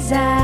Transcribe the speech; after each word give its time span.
Reza 0.00 0.39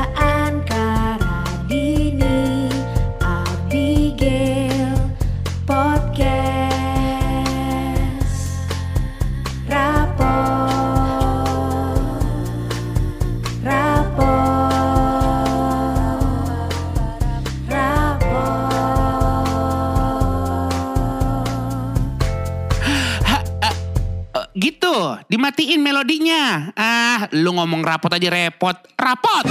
rapot 27.87 28.11
aja 28.11 28.27
repot. 28.29 28.75
Rapot! 28.95 29.45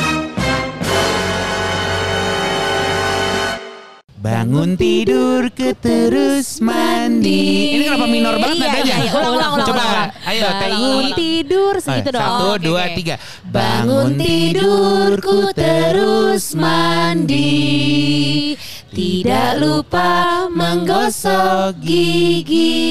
Bangun 4.16 4.74
tidur 4.74 5.48
ke 5.54 5.70
terus 5.72 6.58
mandi. 6.58 7.72
Ini 7.72 7.82
kenapa 7.86 8.06
minor 8.06 8.34
banget 8.36 8.56
Iya, 8.58 8.66
nadanya? 8.66 8.84
iya, 8.90 8.98
iya. 8.98 9.12
Ulang, 9.14 9.32
ulang, 9.32 9.52
ulang, 9.54 9.64
Coba, 9.64 9.82
ulang. 9.86 10.10
ayo 10.26 10.42
Bangun 10.42 11.04
TI. 11.06 11.14
tidur 11.14 11.74
segitu 11.78 12.10
dong. 12.10 12.20
Satu, 12.26 12.46
Oke, 12.50 12.58
dua, 12.58 12.82
tiga. 12.90 13.14
Bangun 13.46 14.18
tidurku 14.18 15.54
terus 15.54 16.44
mandi 16.58 18.58
Tidak 18.88 19.60
lupa 19.60 20.48
menggosok 20.50 21.76
gigi 21.78 22.82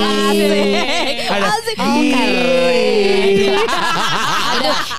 Asik. 0.00 1.28
Ada- 1.30 1.48
Asik. 1.54 1.76
Oh, 1.78 2.02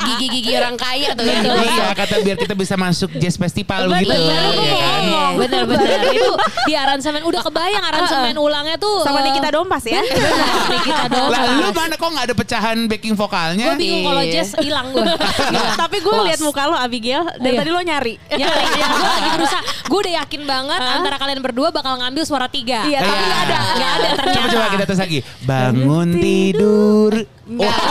gigi-gigi 0.05 0.51
orang 0.53 0.75
kaya 0.75 1.11
tuh. 1.11 1.23
Iya, 1.23 1.93
kata 1.93 2.15
biar 2.19 2.37
kita 2.37 2.53
bisa 2.53 2.75
masuk 2.75 3.09
jazz 3.15 3.35
festival 3.35 3.87
Bener, 3.87 4.01
gitu. 4.01 4.13
bener, 4.13 4.53
ya 4.53 4.75
kan? 4.75 5.01
Bener-bener 5.35 5.89
itu 6.11 6.31
di 6.63 6.73
aransemen 6.73 7.21
udah 7.21 7.41
kebayang 7.41 7.83
aransemen 7.83 8.35
ulangnya 8.35 8.75
tuh 8.75 9.01
Sama 9.01 9.21
Nikita 9.21 9.49
Dompas 9.49 9.83
ya 9.83 9.99
Nikita 9.99 11.03
Lah 11.31 11.41
lu 11.49 11.63
Dompas. 11.63 11.75
mana 11.75 11.95
kok 11.95 12.09
gak 12.09 12.25
ada 12.25 12.35
pecahan 12.35 12.77
backing 12.85 13.13
vokalnya? 13.13 13.65
Gue 13.67 13.77
bingung 13.77 14.03
kalau 14.05 14.21
Iya. 14.21 14.33
Jess 14.33 14.49
hilang 14.57 14.87
gue. 14.89 15.03
Tapi 15.81 15.97
gue 15.99 16.15
lihat 16.23 16.39
muka 16.39 16.63
lo 16.65 16.75
Abigail 16.75 17.23
Dan 17.35 17.49
Iya. 17.49 17.59
tadi 17.59 17.69
lo 17.69 17.81
nyari 17.81 18.13
Ya, 18.31 18.47
ya 18.49 18.85
gue 18.87 19.09
lagi 19.09 19.29
berusaha. 19.33 19.61
Gue 19.83 19.99
udah 19.99 20.13
yakin 20.19 20.41
banget 20.43 20.79
antara 20.79 21.15
kalian 21.17 21.39
berdua 21.39 21.69
bakal 21.69 21.97
ngambil 21.97 22.23
suara 22.23 22.47
tiga. 22.47 22.83
Iya 22.83 22.99
tapi 23.01 23.13
Iya. 23.13 23.27
gak 23.27 23.41
ada 23.43 23.57
Gak 23.73 23.91
ada 23.91 24.09
ternyata. 24.13 24.35
Coba 24.35 24.47
coba 24.49 24.65
kita 24.69 24.85
tes 24.85 24.99
lagi. 24.99 25.19
Bangun 25.43 26.07
tidur. 26.15 27.13
Enggak. 27.53 27.69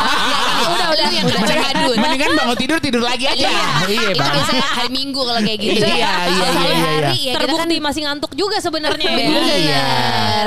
Udah, 0.62 0.88
udah 0.94 1.08
yang 1.10 1.26
baca 1.26 1.54
hadut. 1.58 1.96
Mendingan 1.98 2.30
bangun 2.38 2.56
tidur 2.56 2.78
tidur 2.78 3.02
lagi 3.02 3.26
aja. 3.26 3.50
Iya, 3.84 4.14
Itu 4.14 4.22
Bang. 4.22 4.30
biasanya 4.30 4.62
hari 4.64 4.90
Minggu 4.94 5.20
kalau 5.20 5.40
kayak 5.42 5.58
gitu. 5.58 5.82
Iya, 5.82 5.90
iya, 5.90 6.12
iya, 6.22 6.46
iya, 6.54 6.90
ya 7.02 7.10
kita 7.10 7.34
kan 7.34 7.42
Terbukti 7.42 7.76
masih 7.82 8.00
ngantuk 8.06 8.32
juga 8.38 8.56
sebenarnya 8.62 9.10
ya. 9.10 9.26
Iya. 9.42 9.84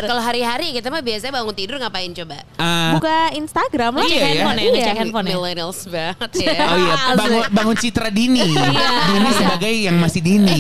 Kalau 0.08 0.22
hari-hari 0.24 0.72
kita 0.72 0.88
mah 0.88 1.04
biasanya 1.04 1.34
bangun 1.36 1.56
tidur 1.56 1.76
ngapain 1.78 2.12
coba? 2.16 2.38
Eh, 2.42 2.92
Buka 2.96 3.18
Instagram 3.36 3.92
lah 4.00 4.06
Iya, 4.08 4.16
ya. 4.16 4.24
handphone 4.26 4.56
ya, 4.56 4.64
Iya. 4.64 4.72
ngecek 4.72 4.96
handphone 4.98 5.26
ya. 5.26 5.32
Millennials 5.36 5.80
banget 5.88 6.32
ya. 6.40 6.56
Oh 6.72 6.78
iya, 6.80 6.96
bangun, 7.14 7.44
bangun 7.52 7.76
citra 7.76 8.10
dini. 8.10 8.48
Dini 8.56 9.30
sebagai 9.36 9.74
yang 9.76 9.98
masih 10.00 10.22
dini. 10.24 10.60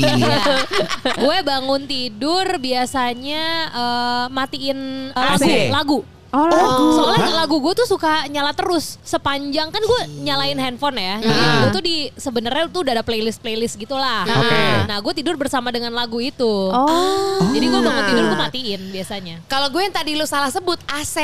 gue 1.16 1.38
bangun 1.42 1.81
tidur 1.88 2.45
biasanya 2.59 3.44
eh, 3.72 4.25
matiin 4.30 4.80
eh, 5.16 5.72
Lagu. 6.38 6.52
Oh 6.52 6.59
lagu 6.59 6.86
Soalnya 6.95 7.33
lagu 7.38 7.55
gue 7.58 7.73
tuh 7.75 7.88
suka 7.88 8.11
nyala 8.28 8.52
terus 8.52 8.97
sepanjang 9.02 9.69
kan 9.69 9.80
gue 9.80 10.00
nyalain 10.22 10.55
handphone 10.55 10.97
ya. 10.97 11.16
Jadi 11.19 11.31
Ah. 11.41 11.55
gue 11.58 11.69
tuh 11.72 11.81
di 11.81 11.95
sebenarnya 12.14 12.67
tuh 12.67 12.81
udah 12.81 12.94
ada 12.94 13.03
playlist 13.03 13.39
playlist 13.39 13.75
gitulah. 13.75 14.25
Oke. 14.25 14.63
Nah 14.86 14.97
gue 14.97 15.13
tidur 15.13 15.36
bersama 15.36 15.69
dengan 15.69 15.91
lagu 15.91 16.17
itu. 16.17 16.53
Oh 16.67 17.39
Jadi 17.47 17.66
gue 17.66 17.80
bangun 17.80 18.03
tidur 18.06 18.23
gue 18.25 18.39
matiin 18.39 18.81
biasanya. 18.90 19.35
Kalau 19.46 19.68
gue 19.69 19.81
yang 19.81 19.94
tadi 19.94 20.12
lu 20.13 20.25
salah 20.25 20.50
sebut 20.50 20.78
AC. 20.85 21.16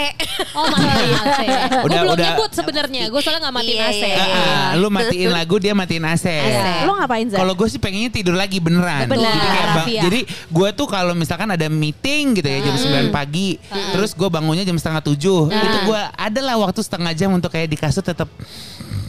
Oh 0.53 0.65
matiin 0.65 0.95
AC. 1.17 1.39
gue 1.43 1.83
Udah- 1.83 2.01
belum 2.01 2.13
udah- 2.13 2.25
nyebut 2.29 2.51
sebenarnya. 2.51 3.03
Gue 3.07 3.19
soalnya 3.19 3.41
nggak 3.43 3.55
matiin 3.57 3.77
Iya, 3.77 3.89
AC. 3.89 4.03
iya, 4.03 4.15
Ah, 4.15 4.29
ah, 4.31 4.69
lu 4.73 4.87
matiin 4.89 5.29
lagu 5.33 5.55
dia 5.57 5.73
matiin 5.73 6.03
AC. 6.03 6.25
AC. 6.25 6.85
Lo 6.85 6.95
ngapain 6.95 7.27
Zah? 7.27 7.37
Kalau 7.37 7.53
gue 7.53 7.67
sih 7.67 7.77
pengennya 7.77 8.09
tidur 8.09 8.33
lagi 8.33 8.57
beneran. 8.57 9.05
Benar, 9.05 9.19
Jadi 9.27 9.39
kayak 9.41 9.51
bang- 9.51 9.69
Raffi 9.73 9.93
ya. 9.93 10.01
jadi 10.03 10.19
gue 10.27 10.69
tuh 10.71 10.87
kalau 10.87 11.13
misalkan 11.13 11.49
ada 11.49 11.67
meeting 11.67 12.33
gitu 12.33 12.45
ya 12.45 12.59
jam 12.61 12.75
9 12.75 13.09
pagi, 13.09 13.57
terus 13.91 14.11
gue 14.11 14.27
bangunnya 14.27 14.61
jam 14.61 14.75
setengah 14.75 15.00
tujuh, 15.03 15.39
itu 15.47 15.77
gue 15.83 16.01
adalah 16.15 16.55
waktu 16.57 16.79
setengah 16.79 17.11
jam 17.11 17.29
untuk 17.29 17.49
kayak 17.49 17.67
di 17.67 17.75
kasur 17.75 18.01
tetap 18.01 18.29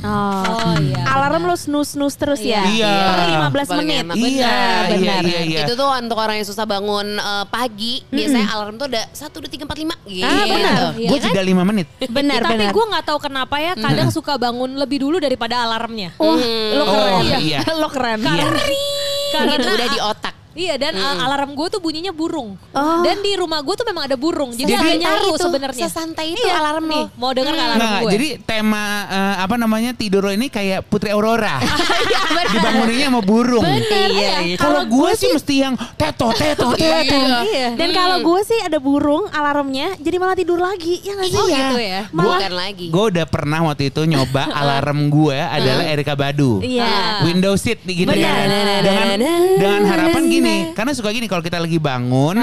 Oh, 0.02 0.42
Oh 0.42 0.74
iya. 0.82 1.06
Alarm 1.06 1.46
lo 1.46 1.54
snooze-snooze 1.54 2.18
terus 2.18 2.42
ya 2.42 2.66
Iya. 2.66 2.90
Per 3.46 3.62
15 3.62 3.70
Paling 3.70 3.86
menit 3.86 4.02
enak. 4.02 4.14
iya, 4.18 4.26
iya, 4.26 4.70
benar. 4.90 5.22
iya, 5.22 5.40
iya. 5.46 5.60
Itu 5.62 5.78
tuh 5.78 5.86
untuk 5.94 6.18
orang 6.18 6.42
yang 6.42 6.48
susah 6.48 6.66
bangun 6.66 7.06
eh, 7.14 7.44
pagi, 7.46 8.02
biasanya 8.10 8.50
alarm 8.50 8.74
tuh 8.76 8.90
ada 8.90 9.06
1 9.06 9.30
2 9.30 9.46
3 9.46 9.62
4 9.62 9.78
5 9.78 10.10
gitu. 10.10 10.26
Ah, 10.26 10.42
benar. 10.44 10.74
Iya 10.92 11.06
gue 11.06 11.18
kan? 11.22 11.30
tidak 11.30 11.44
lima 11.46 11.62
menit. 11.62 11.86
Benar 12.02 12.40
Tapi 12.42 12.50
benar 12.50 12.70
gue 12.74 12.84
nggak 12.90 13.04
tahu 13.06 13.18
kenapa 13.22 13.56
ya 13.62 13.72
kadang 13.78 14.10
suka 14.10 14.34
bangun 14.34 14.74
lebih 14.74 14.98
dulu 14.98 15.22
daripada 15.22 15.62
alarmnya. 15.62 16.10
Wah, 16.18 16.34
lo 16.74 16.82
Oh, 16.82 16.86
keren 16.90 17.22
iya. 17.38 17.60
Lo 17.80 17.86
keren 17.86 18.18
Iya. 18.18 18.46
Karena 19.32 19.52
Itu 19.54 19.70
udah 19.70 19.86
di 19.88 20.00
otak. 20.02 20.34
Iya 20.52 20.74
dan 20.76 20.92
uh, 20.94 21.24
alarm 21.24 21.52
gue 21.52 21.66
tuh 21.68 21.80
bunyinya 21.80 22.10
burung. 22.10 22.54
Oh. 22.70 23.00
Dan 23.00 23.20
di 23.20 23.32
rumah 23.34 23.60
gue 23.60 23.72
tuh 23.72 23.84
memang 23.84 24.04
ada 24.04 24.16
burung. 24.16 24.52
Jadi, 24.52 24.68
Jadi- 24.68 24.78
agak 24.78 24.96
nyaru 25.00 25.30
sebenarnya. 25.36 25.84
Sesantai 25.84 26.26
itu 26.30 26.42
Iya, 26.42 26.54
alarm 26.58 26.84
nih, 26.84 27.04
lo. 27.04 27.16
mau 27.16 27.30
denger 27.30 27.52
nggak 27.52 27.68
alarm 27.68 27.80
Nah, 27.80 28.00
gue? 28.00 28.10
jadi 28.12 28.28
tema 28.42 28.84
eh, 29.06 29.34
apa 29.40 29.54
namanya 29.56 29.90
tidur 29.92 30.22
lo 30.22 30.30
ini 30.30 30.46
kayak 30.46 30.84
Putri 30.86 31.10
Aurora. 31.10 31.58
Dibanguninnya 32.52 33.08
sama 33.08 33.20
burung. 33.22 33.64
Iya, 33.64 34.44
iya. 34.44 34.56
Kalau 34.56 34.84
gue 34.84 35.10
sih 35.14 35.30
mesti 35.30 35.54
yang 35.58 35.74
teto 35.96 36.28
teto 36.32 36.74
teto. 36.74 37.16
Iya. 37.46 37.74
Dan 37.74 37.90
kalau 37.92 38.20
gue 38.20 38.40
sih 38.42 38.58
ada 38.60 38.76
burung 38.76 39.24
alarmnya 39.28 39.96
jadi 39.96 40.16
malah 40.16 40.34
tidur 40.34 40.58
lagi 40.58 41.00
ya 41.00 41.16
nggak 41.16 41.28
sih? 41.28 41.38
Oh 41.38 41.46
gitu 41.46 41.76
ya. 41.78 42.00
Bukan 42.10 42.52
lagi. 42.52 42.86
Gue 42.90 43.04
udah 43.08 43.24
pernah 43.24 43.60
waktu 43.64 43.88
itu 43.88 44.04
nyoba 44.04 44.50
alarm 44.60 45.08
gue 45.08 45.38
adalah 45.38 45.84
Erika 45.86 46.12
Badu. 46.12 46.60
Iya. 46.60 47.24
Windows 47.24 47.62
seat 47.62 47.86
nih 47.86 48.04
gitu 48.04 48.12
ya. 48.12 48.32
Dengan 48.82 49.06
dengan 49.56 49.80
harapan 49.86 50.22
gini, 50.26 50.41
karena 50.72 50.92
suka 50.92 51.10
gini 51.10 51.26
kalau 51.26 51.40
kita 51.40 51.56
lagi 51.56 51.76
bangun 51.76 52.36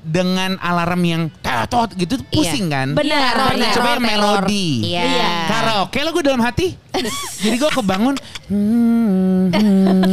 dengan 0.00 0.56
alarm 0.58 1.02
yang 1.02 1.22
tetot 1.40 1.92
gitu 1.94 2.16
tuh 2.16 2.26
pusing 2.28 2.66
kan. 2.66 2.92
Benar, 2.92 3.32
Teror, 3.32 3.50
benar. 3.52 3.72
Coba 3.72 3.88
yang 3.90 4.02
melodi. 4.02 4.68
Iya. 4.86 5.02
Iya. 5.02 5.30
Karaoke 5.46 6.00
lah 6.00 6.10
gue 6.10 6.22
dalam 6.22 6.40
hati. 6.40 6.68
Jadi 7.42 7.56
gue 7.56 7.70
kebangun. 7.70 8.14
hmm, 8.50 9.54
hmm, 9.54 10.12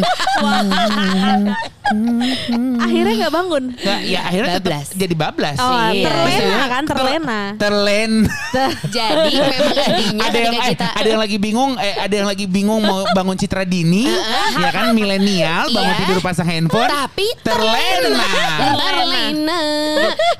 Akhirnya 2.77 3.13
nggak 3.17 3.33
bangun. 3.33 3.63
Nggak, 3.73 3.99
ya 4.03 4.19
akhirnya 4.23 4.49
tetap 4.53 4.67
Bablas. 4.67 4.87
jadi 4.93 5.15
bablas. 5.15 5.57
Oh, 5.57 5.71
Iya. 5.87 6.05
terlena 6.05 6.65
kan, 6.67 6.83
terlena. 6.85 7.41
Terlen. 7.57 8.11
Jadi 8.97 9.31
memang 9.33 9.73
adinya 9.87 10.23
ada 10.23 10.37
yang 10.37 10.55
eh, 10.55 10.67
kita 10.69 10.85
ada 10.93 11.07
yang 11.07 11.21
lagi 11.21 11.37
bingung 11.37 11.71
eh 11.77 11.95
ada 11.95 12.13
yang 12.13 12.27
lagi 12.27 12.45
bingung 12.45 12.81
mau 12.81 13.03
bangun 13.11 13.35
citra 13.35 13.63
dini 13.63 14.07
ya 14.55 14.69
kan 14.69 14.91
milenial 14.91 15.67
bangun 15.69 15.93
Iya. 15.93 15.99
tidur 16.03 16.19
pasang 16.19 16.47
handphone 16.47 16.89
tapi 16.89 17.26
terlena 17.43 18.25
terlena. 18.57 19.61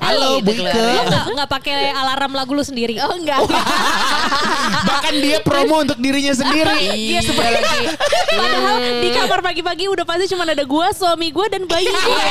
halo 0.00 0.40
Bu 0.40 0.52
Ike 0.52 0.64
Lu 0.68 1.02
nggak 1.04 1.24
nggak 1.34 1.48
pakai 1.48 1.92
alarm 1.92 2.32
lagu 2.34 2.52
lu 2.54 2.62
sendiri? 2.62 2.96
Oh 3.02 3.14
enggak. 3.16 3.42
bahkan 4.88 5.14
dia 5.18 5.40
promo 5.40 5.82
untuk 5.82 5.98
dirinya 5.98 6.32
sendiri 6.32 6.68
Iya, 6.94 7.20
lagi. 7.24 7.82
Padahal 8.28 8.76
di 9.00 9.08
kamar 9.10 9.40
pagi-pagi 9.40 9.84
udah 9.88 10.04
pasti 10.04 10.26
cuma 10.30 10.44
ada 10.46 10.64
gua, 10.64 10.92
suami 10.92 11.32
gua 11.32 11.46
dan 11.48 11.64
bayi 11.64 11.88
gua. 11.88 12.24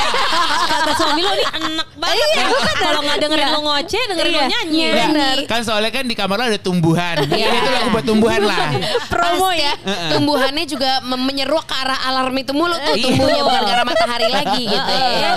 Kata 0.68 0.92
suami 0.96 1.20
lo 1.22 1.32
nih 1.34 1.48
enak 1.58 1.87
banget 1.98 2.28
ya. 2.32 2.44
Kalau 2.78 3.00
nggak 3.00 3.18
dengerin 3.18 3.48
lo 3.48 3.60
ngoceh, 3.62 4.02
dengerin 4.06 4.30
lo 4.30 4.38
Iya. 4.38 4.48
nyanyi. 4.48 4.84
Iya. 4.88 5.06
Kan 5.44 5.60
soalnya 5.60 5.90
kan 5.90 6.04
di 6.04 6.14
kamar 6.14 6.36
lo 6.36 6.44
ada 6.46 6.58
tumbuhan 6.58 7.16
ini 7.20 7.58
tuh 7.58 7.72
lagu 7.72 7.88
buat 7.90 8.04
tumbuhan 8.04 8.40
lah 8.42 8.70
Promo 9.12 9.50
ya. 9.50 9.74
Tumbuhannya 10.10 10.64
juga 10.64 11.02
mem- 11.02 11.24
menyeru 11.24 11.58
ke 11.60 11.74
arah 11.76 11.98
alarm 12.06 12.34
itu 12.34 12.52
mulu 12.52 12.74
tuh 12.74 12.94
Iya. 12.94 13.04
tumbuhnya 13.04 13.42
bukan 13.42 13.60
ke 13.60 13.72
arah 13.72 13.84
matahari 13.84 14.28
lagi 14.28 14.62
gitu. 14.64 14.92
ya. 14.94 15.32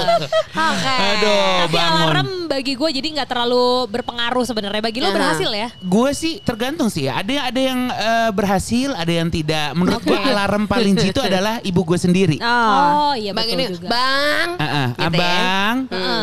Oke. 0.51 0.95
Aduh, 1.11 1.45
Tapi 1.61 1.73
bangun. 1.73 1.99
alarm 1.99 2.27
bagi 2.47 2.73
gue 2.73 2.89
jadi 2.91 3.07
nggak 3.11 3.27
terlalu 3.27 3.65
berpengaruh 3.87 4.43
sebenarnya. 4.43 4.81
Bagi 4.81 4.99
lo 4.99 5.09
berhasil 5.09 5.49
ya? 5.49 5.69
gue 5.81 6.09
sih 6.11 6.39
tergantung 6.39 6.87
sih 6.87 7.05
ada 7.05 7.27
yang 7.27 7.43
ada 7.43 7.59
yang 7.61 7.79
eh, 7.89 8.29
berhasil 8.31 8.89
ada 8.93 9.09
yang 9.09 9.27
tidak 9.27 9.73
menurut 9.73 9.99
gue 9.99 10.15
alarm 10.15 10.63
paling 10.65 10.93
jitu 10.93 11.19
adalah 11.23 11.59
ibu 11.61 11.81
gue 11.81 11.97
sendiri 11.97 12.37
Oh. 12.39 13.09
Oh 13.11 13.13
iya 13.13 13.31
Bang 13.31 13.45
betul 13.45 13.59
ini, 13.59 13.63
juga. 13.71 13.87
Bang. 13.87 14.47
Gitu 14.51 14.67
ya. 14.67 14.83
abang, 15.01 15.75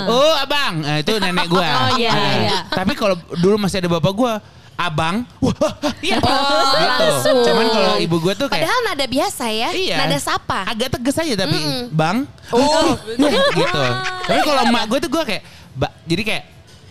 oh 0.06 0.27
abang, 0.34 0.74
Nah, 0.80 0.96
itu 0.98 1.12
nenek 1.16 1.46
gue. 1.46 1.68
Oh, 1.78 1.88
iya, 1.96 2.12
iya. 2.42 2.56
Tapi 2.68 2.92
kalau 2.92 3.14
dulu 3.36 3.56
masih 3.56 3.78
ada 3.78 3.88
bapak 3.90 4.12
gue, 4.12 4.32
abang, 4.74 5.26
wah, 5.38 5.54
iya, 5.98 6.18
Oh, 6.18 6.30
gitu. 6.74 7.06
langsung. 7.08 7.38
Cuman 7.42 7.66
kalau 7.66 7.92
ibu 7.98 8.16
gue 8.20 8.34
tuh 8.34 8.46
kayak, 8.46 8.62
Padahal 8.62 8.80
nada 8.84 9.06
biasa 9.06 9.44
ya, 9.50 9.68
iya, 9.74 9.96
nada 9.98 10.18
sapa. 10.18 10.62
agak 10.64 10.88
tegas 10.94 11.16
aja 11.18 11.34
tapi, 11.34 11.58
bang, 11.90 12.22
oh, 12.50 12.94
gitu. 13.58 13.82
Tapi 14.22 14.40
kalau 14.42 14.60
emak 14.64 14.84
gue 14.86 14.98
tuh 15.02 15.10
gue 15.10 15.22
kayak, 15.24 15.42
ba, 15.74 15.88
jadi 16.04 16.22
kayak, 16.22 16.44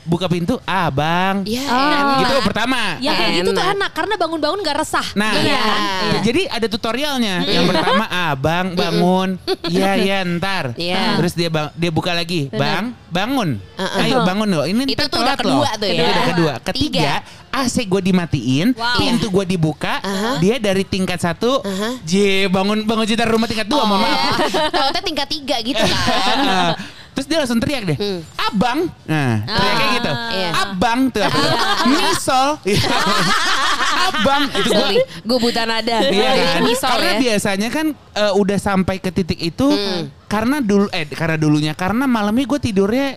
buka 0.07 0.25
pintu, 0.25 0.55
ah 0.63 0.87
bang. 0.87 1.43
Iya. 1.43 1.67
Oh. 1.67 2.17
Gitu 2.23 2.33
pertama. 2.41 2.95
Yang 2.97 3.15
kayak 3.15 3.31
gitu 3.35 3.49
tuh 3.51 3.59
Enak. 3.61 3.75
enak 3.75 3.91
karena 3.91 4.13
bangun-bangun 4.15 4.59
gak 4.63 4.77
resah. 4.79 5.07
Nah, 5.13 5.33
Iya. 5.35 5.61
ya, 6.07 6.19
jadi 6.23 6.41
ada 6.47 6.67
tutorialnya. 6.67 7.35
Yang 7.43 7.65
pertama, 7.67 8.05
ah 8.07 8.31
bang 8.33 8.67
bangun, 8.71 9.29
iya 9.73 9.91
iya 9.93 10.17
ntar. 10.23 10.71
Iya. 10.73 11.19
Terus 11.19 11.35
dia 11.35 11.51
bang, 11.51 11.67
dia 11.75 11.91
buka 11.91 12.15
lagi, 12.15 12.47
bang 12.49 12.95
bangun, 13.07 13.59
Uh-uh. 13.75 14.01
ayo 14.01 14.23
bangun 14.23 14.47
loh. 14.47 14.63
Ini 14.63 14.83
Itu 14.87 15.03
tuh 15.05 15.19
udah 15.19 15.35
kedua 15.35 15.67
loh. 15.67 15.79
tuh 15.79 15.87
ya. 15.87 15.99
Itu 15.99 16.09
udah 16.09 16.25
kedua. 16.25 16.53
Ketiga, 16.63 17.11
AC 17.49 17.75
gue 17.83 18.01
dimatiin, 18.03 18.67
Wow. 18.71 18.97
pintu 18.97 19.27
gue 19.27 19.45
dibuka, 19.47 19.99
Aha. 19.99 20.37
dia 20.37 20.55
dari 20.57 20.83
tingkat 20.83 21.17
satu, 21.17 21.59
Aha. 21.59 21.99
j 22.01 22.13
bangun 22.47 22.83
bangun 22.83 23.03
jitar 23.03 23.25
rumah 23.25 23.45
tingkat 23.45 23.65
dua, 23.65 23.83
mohon 23.83 24.01
maaf. 24.01 24.39
Tahu 24.69 24.89
tingkat 25.01 25.27
tiga 25.27 25.57
gitu 25.61 25.79
kan. 25.91 26.37
Ah, 27.17 27.19
Terus 27.19 27.27
dia 27.27 27.41
langsung 27.41 27.57
teriak 27.57 27.83
deh, 27.83 27.97
Hmm. 27.97 28.21
abang, 28.37 28.79
nah 29.03 29.41
teriak 29.41 29.73
kayak 29.73 29.91
gitu, 29.97 30.11
Iya. 30.13 30.49
abang 30.53 30.99
tuh 31.09 31.21
apa 31.23 31.33
tuh? 31.41 31.53
misol, 31.89 32.47
abang 34.07 34.43
itu 34.51 34.69
gue 34.69 34.89
gue 35.25 35.37
buta 35.41 35.63
nada. 35.65 35.97
Iya 36.05 36.29
kan? 36.29 36.61
Misal 36.61 36.89
karena 36.91 37.11
ya. 37.11 37.19
biasanya 37.19 37.69
kan 37.69 37.85
eh, 37.91 38.33
udah 38.33 38.57
sampai 38.57 38.95
ke 38.97 39.09
titik 39.09 39.39
itu 39.39 39.65
karena 40.27 40.59
dulu 40.59 40.85
eh 40.91 41.07
karena 41.07 41.35
dulunya 41.35 41.73
karena 41.73 42.05
malamnya 42.05 42.45
gue 42.45 42.59
tidurnya 42.61 43.07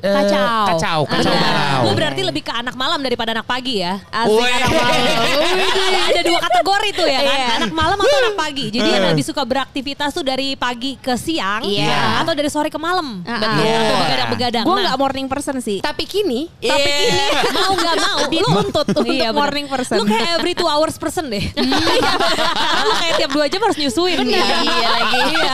eh, 0.00 0.14
Kacau. 0.14 0.64
kacau, 0.70 1.00
kacau 1.06 1.30
Nah, 1.30 1.40
balau. 1.40 1.80
Lu 1.82 1.92
berarti 1.92 2.22
lebih 2.22 2.42
ke 2.42 2.52
anak 2.52 2.74
malam 2.74 2.98
daripada 2.98 3.30
anak 3.30 3.44
pagi 3.44 3.78
ya. 3.78 4.00
Asik 4.06 4.32
Weh. 4.32 4.50
anak 4.50 4.70
malam. 4.70 5.02
Ada 6.10 6.20
dua 6.22 6.38
kategori 6.40 6.88
tuh 6.94 7.06
ya 7.06 7.20
kan. 7.20 7.36
Iya. 7.36 7.46
Anak 7.58 7.72
malam 7.72 7.96
atau 7.96 8.16
anak 8.18 8.36
pagi. 8.36 8.66
Jadi 8.70 8.88
yang 8.88 9.04
lebih 9.06 9.22
suka 9.22 9.42
beraktivitas 9.42 10.10
tuh 10.10 10.22
dari 10.22 10.54
pagi 10.54 10.96
ke 10.96 11.14
siang 11.14 11.62
Iya. 11.62 12.20
atau 12.20 12.32
dari 12.32 12.48
sore 12.48 12.68
ke 12.68 12.76
malam. 12.76 13.20
Ah, 13.22 13.38
Betul. 13.38 13.60
Iya, 13.60 13.76
Atau 13.76 13.96
begadang-begadang. 13.98 14.64
Gue 14.64 14.72
Nah, 14.72 14.82
nggak 14.86 14.98
morning 14.98 15.26
person 15.26 15.56
sih. 15.58 15.78
Tapi 15.80 16.04
kini, 16.04 16.48
Tapi 16.56 16.90
kini 16.90 17.26
mau 17.52 17.72
nggak 17.72 17.96
mau 17.98 18.20
dituntut 18.32 18.86
untuk 18.90 19.04
Iya, 19.06 19.28
bener. 19.28 19.38
morning 19.38 19.66
person. 19.66 19.96
Lu 19.96 20.04
kayak 20.04 20.28
every 20.34 20.52
two 20.52 20.66
hours 20.66 20.96
person 20.96 21.26
deh. 21.26 21.44
Lu 22.84 22.92
kayak 22.96 23.14
tiap 23.18 23.30
dua 23.30 23.46
jam 23.46 23.60
harus 23.60 23.76
nyusuin. 23.76 24.16
Iya, 24.20 24.44
iya 24.60 24.88
lagi. 24.90 25.20
Iya. 25.30 25.52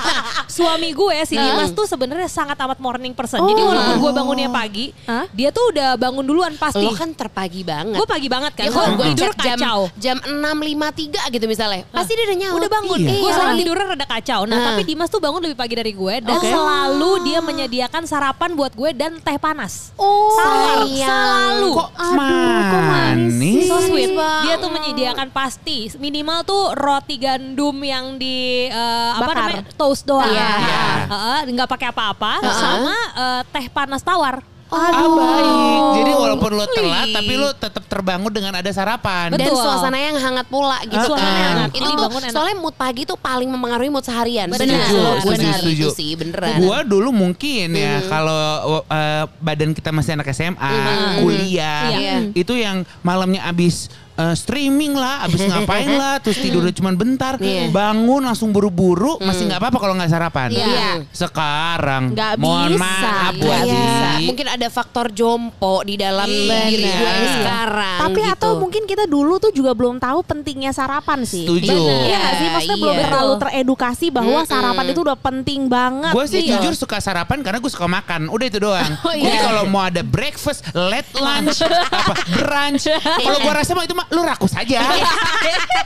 Nah, 0.00 0.16
suami 0.46 0.90
gue 0.90 1.16
si 1.22 1.34
Dimas 1.34 1.70
tuh 1.70 1.84
sebenarnya 1.84 2.26
sangat 2.26 2.56
amat 2.58 2.78
morning 2.78 3.12
person. 3.12 3.40
Jadi 3.50 3.60
Oh. 3.60 3.68
walaupun 3.68 3.96
gue 3.98 4.12
bangunnya 4.12 4.48
pagi, 4.48 4.86
Hah? 5.04 5.26
dia 5.30 5.50
tuh 5.50 5.64
udah 5.68 5.94
bangun 5.96 6.22
duluan 6.22 6.52
pasti. 6.54 6.80
lo 6.80 6.92
kan 6.92 7.10
terpagi 7.10 7.62
banget. 7.62 7.96
Gue 7.96 8.06
pagi 8.06 8.28
banget 8.28 8.52
kan. 8.54 8.64
Ya 8.64 8.70
kalau 8.70 8.88
gue 8.94 9.06
tidur 9.10 9.32
chat 9.32 9.42
jam 9.44 9.58
kacau. 9.58 9.78
jam 9.96 10.16
6.53 10.22 11.30
gitu 11.30 11.44
misalnya. 11.46 11.82
Pasti 11.88 12.12
dia 12.12 12.24
udah 12.24 12.38
nyaut. 12.38 12.56
Udah 12.56 12.70
bangun. 12.70 12.98
Iya. 13.00 13.10
Gue 13.16 13.30
selalu 13.32 13.54
tidurnya 13.58 13.86
rada 13.88 14.06
kacau. 14.08 14.40
Nah, 14.44 14.56
Ah. 14.56 14.64
tapi 14.70 14.82
Dimas 14.84 15.08
tuh 15.08 15.18
bangun 15.18 15.40
lebih 15.40 15.56
pagi 15.56 15.74
dari 15.74 15.92
gue 15.92 16.14
dan 16.20 16.36
Oke. 16.36 16.46
selalu 16.46 17.10
dia 17.22 17.38
menyediakan 17.40 18.02
sarapan 18.04 18.50
buat 18.52 18.72
gue 18.72 18.90
dan 18.92 19.18
teh 19.18 19.36
panas. 19.36 19.90
Oh, 19.96 20.30
Selalu, 20.32 20.86
selalu. 20.96 21.70
Kok 21.72 21.88
Aduh, 22.00 22.62
kok 22.66 22.82
manis? 22.84 23.64
So 23.66 23.76
sweet. 23.82 24.10
Dia 24.16 24.54
tuh 24.56 24.70
menyediakan 24.70 25.28
pasti 25.30 25.90
minimal 25.96 26.42
tuh 26.42 26.72
roti 26.72 27.16
gandum 27.16 27.76
yang 27.80 28.14
di 28.16 28.66
eh, 28.66 29.10
apa 29.12 29.26
Bakar. 29.26 29.36
namanya 29.48 29.62
toast 29.74 30.04
doang. 30.04 30.26
Iya. 30.26 30.48
Iya. 30.60 30.82
Heeh, 31.06 31.38
nggak 31.50 31.68
pakai 31.68 31.88
apa-apa 31.88 32.32
Heeh. 32.40 32.56
sama 32.56 32.96
eh, 33.40 33.46
teh 33.46 33.66
panas 33.68 34.00
tawar. 34.00 34.44
Ah, 34.70 35.02
baik. 35.02 35.82
Jadi 35.98 36.10
walaupun 36.14 36.50
lo 36.54 36.62
telat 36.62 37.10
tapi 37.10 37.34
lo 37.34 37.50
tetap 37.50 37.82
terbangun 37.90 38.30
dengan 38.30 38.54
ada 38.54 38.70
sarapan. 38.70 39.34
Dan 39.34 39.42
Betul. 39.42 39.58
suasana 39.58 39.98
yang 39.98 40.14
hangat 40.14 40.46
pula 40.46 40.78
gitu 40.86 41.10
Suasana 41.10 41.26
kan. 41.26 41.42
hangat. 41.58 41.70
Itu 41.74 41.90
tuh 41.90 41.98
bangun 41.98 42.22
enak. 42.22 42.34
soalnya 42.38 42.56
mood 42.56 42.76
pagi 42.78 43.02
tuh 43.02 43.18
paling 43.18 43.50
mempengaruhi 43.50 43.90
mood 43.90 44.06
seharian. 44.06 44.46
Benar. 44.46 44.62
Setuju, 44.62 45.26
Benar. 45.26 45.54
setuju, 45.58 45.86
Itu 45.90 45.90
sih 45.90 46.14
beneran. 46.14 46.62
Gua 46.62 46.86
dulu 46.86 47.10
mungkin 47.10 47.74
ya 47.74 47.98
kalau 48.06 48.38
uh, 48.86 49.24
badan 49.42 49.74
kita 49.74 49.90
masih 49.90 50.14
anak 50.14 50.30
SMA, 50.30 50.74
kuliah, 51.18 51.90
Iya. 51.90 52.16
itu 52.30 52.54
yang 52.54 52.86
malamnya 53.02 53.42
abis 53.44 53.90
uh, 54.20 54.34
streaming 54.36 54.92
lah, 54.92 55.24
abis 55.24 55.40
ngapain 55.50 55.88
lah, 55.88 56.20
terus 56.20 56.36
tidurnya 56.36 56.72
cuma 56.72 56.92
bentar, 56.92 57.40
Iya. 57.40 57.72
bangun 57.72 58.20
langsung 58.20 58.52
buru-buru, 58.52 59.16
masih 59.18 59.48
nggak 59.48 59.58
apa-apa 59.58 59.78
kalau 59.80 59.94
nggak 59.96 60.10
sarapan. 60.10 60.48
Iya. 60.52 61.08
Sekarang, 61.10 62.12
Nggak 62.12 62.32
mohon 62.36 62.76
bisa, 62.76 62.82
maaf 62.82 63.32
Bu. 63.34 63.48
Iya. 63.48 64.10
Mungkin 64.20 64.46
ada 64.46 64.68
faktor 64.68 65.08
jompo 65.10 65.80
di 65.82 65.96
dalam 65.96 66.28
Iya. 66.28 66.60
diri 66.68 66.84
gue 66.84 67.10
Iya. 67.10 67.32
sekarang. 67.40 67.98
Tapi 68.00 68.20
gitu. 68.20 68.32
atau 68.34 68.50
mungkin 68.58 68.82
kita 68.84 69.04
dulu 69.06 69.38
tuh 69.38 69.50
juga 69.50 69.72
belum 69.72 69.96
tahu 69.96 70.20
pentingnya 70.22 70.70
sarapan 70.70 71.24
sih. 71.24 71.48
Setuju. 71.48 71.72
Iya 71.72 72.16
nggak 72.18 72.34
sih? 72.34 72.46
Maksudnya 72.50 72.78
belum 72.78 72.96
Iya. 72.96 73.04
terlalu 73.06 73.32
teredukasi 73.40 74.06
bahwa 74.10 74.40
Mm-mm. 74.42 74.50
sarapan 74.50 74.84
itu 74.86 75.00
udah 75.00 75.16
penting 75.16 75.60
banget. 75.66 76.12
Gue 76.12 76.24
sih 76.26 76.40
Iya. 76.42 76.58
jujur 76.58 76.74
suka 76.76 76.98
sarapan 76.98 77.40
karena 77.40 77.58
gue 77.58 77.70
suka 77.70 77.86
makan. 77.86 78.28
Udah 78.28 78.46
itu 78.46 78.58
doang. 78.58 78.92
Oh, 79.00 79.16
Jadi 79.16 79.26
iya. 79.32 79.42
kalau 79.42 79.64
mau 79.66 79.82
ada 79.82 80.02
breakfast, 80.02 80.60
late 80.70 81.08
lunch, 81.14 81.62
apa 82.00 82.14
brunch. 82.30 82.86
Kalau 82.94 83.38
gue 83.38 83.52
rasa 83.52 83.72
mah 83.72 83.82
itu 83.82 83.92
mah 83.92 84.06
lu 84.10 84.20
rakus 84.26 84.52
aja. 84.58 84.78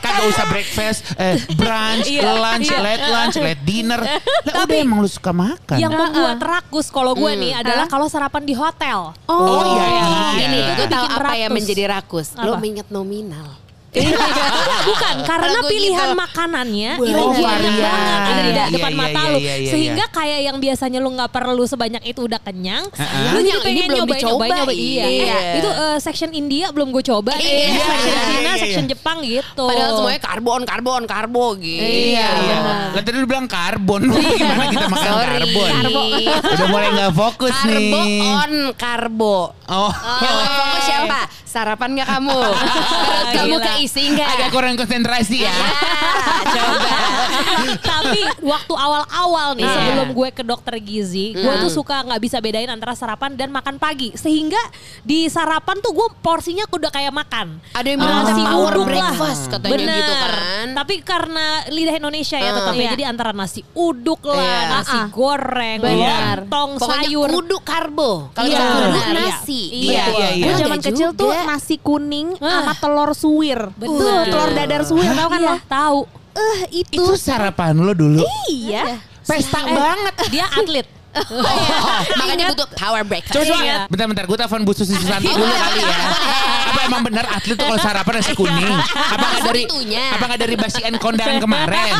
Kagak 0.01 0.25
usah 0.29 0.47
breakfast, 0.49 0.99
eh, 1.17 1.37
brunch, 1.57 2.09
Iya, 2.09 2.33
lunch, 2.37 2.69
iya. 2.69 2.81
late 2.81 3.05
lunch, 3.09 3.37
late 3.41 3.63
dinner. 3.65 4.01
Lah 4.45 4.65
udah 4.65 4.77
emang 4.77 4.99
lu 5.05 5.09
suka 5.09 5.33
makan. 5.33 5.77
Yang 5.81 5.93
membuat 5.97 6.39
rakus 6.41 6.89
kalau 6.93 7.13
gue 7.17 7.33
nih 7.37 7.53
adalah 7.61 7.89
kalau 7.89 8.09
sarapan 8.09 8.43
di 8.45 8.55
hotel. 8.57 9.13
Oh, 9.29 9.65
iya, 9.77 9.87
iya. 9.89 10.05
iya. 10.41 10.73
Ini 10.77 10.85
tahu 10.89 11.05
bikin 11.05 11.21
apa 11.21 11.35
yang 11.37 11.51
rakus. 11.53 11.59
menjadi 11.61 11.83
rakus. 11.89 12.29
Apa? 12.37 12.57
mengingat 12.61 12.89
nominal. 12.89 13.64
Bukan, 13.95 15.15
karena 15.23 15.47
Kalau 15.47 15.61
gua 15.61 15.71
pilihan 15.71 16.09
gitu. 16.11 16.19
makanannya 16.19 16.91
Oh, 16.95 17.05
itu 17.05 17.15
banyak 17.15 17.39
varian. 17.39 17.79
banget 17.79 18.21
ada 18.25 18.41
di 18.41 18.51
Iya, 18.51 18.65
depan 18.71 18.91
iya, 18.91 18.99
mata 18.99 19.21
iya, 19.21 19.31
lu. 19.31 19.39
iya, 19.39 19.55
iya, 19.57 19.71
Sehingga 19.71 20.05
kayak 20.11 20.41
yang 20.43 20.57
biasanya 20.59 20.99
lu 20.99 21.11
nggak 21.11 21.31
perlu 21.31 21.65
sebanyak 21.65 22.03
itu 22.03 22.21
udah 22.21 22.41
kenyang, 22.41 22.85
lu 22.91 23.39
jadi 23.39 23.47
Yang 23.47 23.61
ini 23.63 23.63
pengen 23.63 23.87
belum 23.87 23.99
nyobain, 24.01 24.19
dicoba, 24.19 24.35
nyobain, 24.45 24.59
nyobain. 24.59 24.77
Iya. 24.77 25.07
iya. 25.07 25.39
Itu 25.55 25.69
eh, 25.71 25.99
section 25.99 26.31
India 26.33 26.67
belum 26.69 26.89
gue 26.91 27.03
coba, 27.05 27.33
Iya, 27.35 27.47
iya, 27.47 27.69
section 27.81 28.03
iya, 28.11 28.25
Cina, 28.25 28.41
iya, 28.45 28.53
section 28.59 28.85
iya. 28.85 28.91
Jepang 28.91 29.19
gitu. 29.23 29.65
Padahal 29.65 29.91
semuanya 29.95 30.21
karbon, 30.21 30.61
karbon, 30.65 31.03
karbo 31.05 31.47
gitu. 31.57 31.85
Iya, 31.85 32.29
Iya. 32.35 32.57
Lah 32.91 33.01
tadi 33.01 33.17
lu 33.17 33.27
bilang 33.27 33.47
karbon. 33.47 34.03
Gimana 34.41 34.65
kita 34.69 34.87
makan 34.89 35.07
Sorry. 35.07 35.31
karbon? 35.39 35.71
Karbo. 35.71 36.03
Udah 36.45 36.67
mulai 36.69 36.89
nggak 36.91 37.13
fokus 37.15 37.55
Karbo 37.55 38.01
nih. 38.03 38.21
on 38.27 38.53
karbo. 38.75 39.37
Oh. 39.65 39.93
Yang 40.21 40.35
fokus 40.51 40.83
siapa? 40.85 41.21
Sarapan 41.55 41.95
nggak 41.95 42.09
kamu? 42.11 42.35
Perut 42.35 42.67
kamu 43.37 43.47
Gila. 43.55 43.67
keisi 43.71 44.03
nggak? 44.11 44.27
Agak 44.29 44.49
kurang 44.51 44.75
konsentrasi 44.75 45.39
ya. 45.41 45.55
Coba. 46.45 46.91
Tapi 47.95 48.21
waktu 48.43 48.75
awal-awal 48.75 49.49
nih 49.55 49.63
Iya. 49.63 49.75
sebelum 49.77 50.09
gue 50.13 50.29
ke 50.31 50.43
dokter 50.43 50.75
gizi, 50.79 51.31
gue 51.33 51.55
tuh 51.61 51.71
suka 51.71 52.03
nggak 52.03 52.19
bisa 52.19 52.37
bedain 52.39 52.67
antara 52.67 52.93
sarapan 52.93 53.33
dan 53.33 53.49
makan 53.49 53.79
pagi. 53.79 54.11
Sehingga 54.15 54.59
di 55.01 55.27
sarapan 55.27 55.79
tuh 55.79 55.95
gue 55.95 56.09
porsinya 56.19 56.67
udah 56.67 56.91
kayak 56.91 57.13
makan. 57.13 57.63
Ada 57.71 57.87
yang 57.87 57.99
bilang 57.99 58.19
Nasi 58.21 58.33
ada 58.35 58.51
power 58.51 58.73
uduk 58.73 58.83
lah. 58.83 58.89
breakfast 58.91 59.43
katanya 59.49 59.75
Bener. 59.77 59.95
gitu 59.97 60.13
kan. 60.13 60.67
Tapi 60.75 60.95
karena 61.01 61.47
lidah 61.69 61.95
Indonesia 61.95 62.37
ya 62.37 62.45
Ah. 62.45 62.57
tetap 62.57 62.73
ya. 62.73 62.81
Iya. 62.81 62.91
Jadi 62.91 63.05
antara 63.07 63.31
nasi 63.31 63.63
uduk 63.73 64.21
lah, 64.25 64.35
Iya. 64.37 64.59
nasi 64.73 64.97
Ah. 64.97 65.07
goreng, 65.09 65.79
lontong, 65.79 66.71
Pokoknya 66.77 67.07
sayur. 67.07 67.29
kudu 67.31 67.57
karbo. 67.63 68.13
Kalau 68.33 68.49
Iya, 68.49 68.59
kudu 68.59 68.75
benar, 68.85 69.07
iya. 69.07 69.15
nasi. 69.15 69.61
Iya, 69.71 70.05
iya, 70.11 70.29
iya. 70.33 70.45
Gue 70.45 70.51
Ada 70.51 70.63
zaman 70.65 70.81
kecil 70.81 71.09
tuh. 71.15 71.31
Nasi 71.47 71.77
kuning 71.77 72.35
Ah. 72.39 72.61
sama 72.61 72.73
telur 72.75 73.11
suwir. 73.13 73.61
Betul. 73.75 74.01
Tuh, 74.01 74.25
telur 74.27 74.51
dadar 74.51 74.83
suwir 74.83 75.09
tau 75.09 75.29
kan 75.29 75.39
Iya, 75.39 75.47
lo? 75.47 75.55
tahu. 75.65 76.01
Eh 76.35 76.61
itu, 76.83 76.99
Itu 76.99 77.15
sarapan 77.15 77.77
lo 77.77 77.93
dulu. 77.93 78.25
iya. 78.47 78.99
Pesta 79.23 79.63
banget. 79.63 80.15
Dia 80.29 80.47
atlet. 80.51 80.89
Makanya 82.17 82.51
butuh 82.51 82.67
power 82.75 83.03
breakfast. 83.05 83.33
Coba, 83.33 83.47
coba. 83.47 83.63
Iya. 83.63 83.77
Bentar-bentar, 83.87 84.25
gue 84.25 84.35
telepon 84.37 84.61
Bu 84.63 84.73
Susi 84.75 84.93
Susanti 84.93 85.31
dulu 85.31 85.47
kali 85.47 85.81
ya. 85.81 85.99
Apa 86.67 86.81
emang 86.85 87.03
benar 87.03 87.25
atlet 87.31 87.55
tuh 87.55 87.65
kalau 87.65 87.79
sarapan 87.79 88.13
nasi 88.19 88.33
kuning? 88.33 88.75
Apa 88.91 89.25
nggak 89.25 89.43
dari 89.47 89.63
apa 90.11 90.25
nggak 90.27 90.41
dari 90.43 90.55
basian 90.57 90.95
kondangan 90.99 91.39
kemarin? 91.45 91.95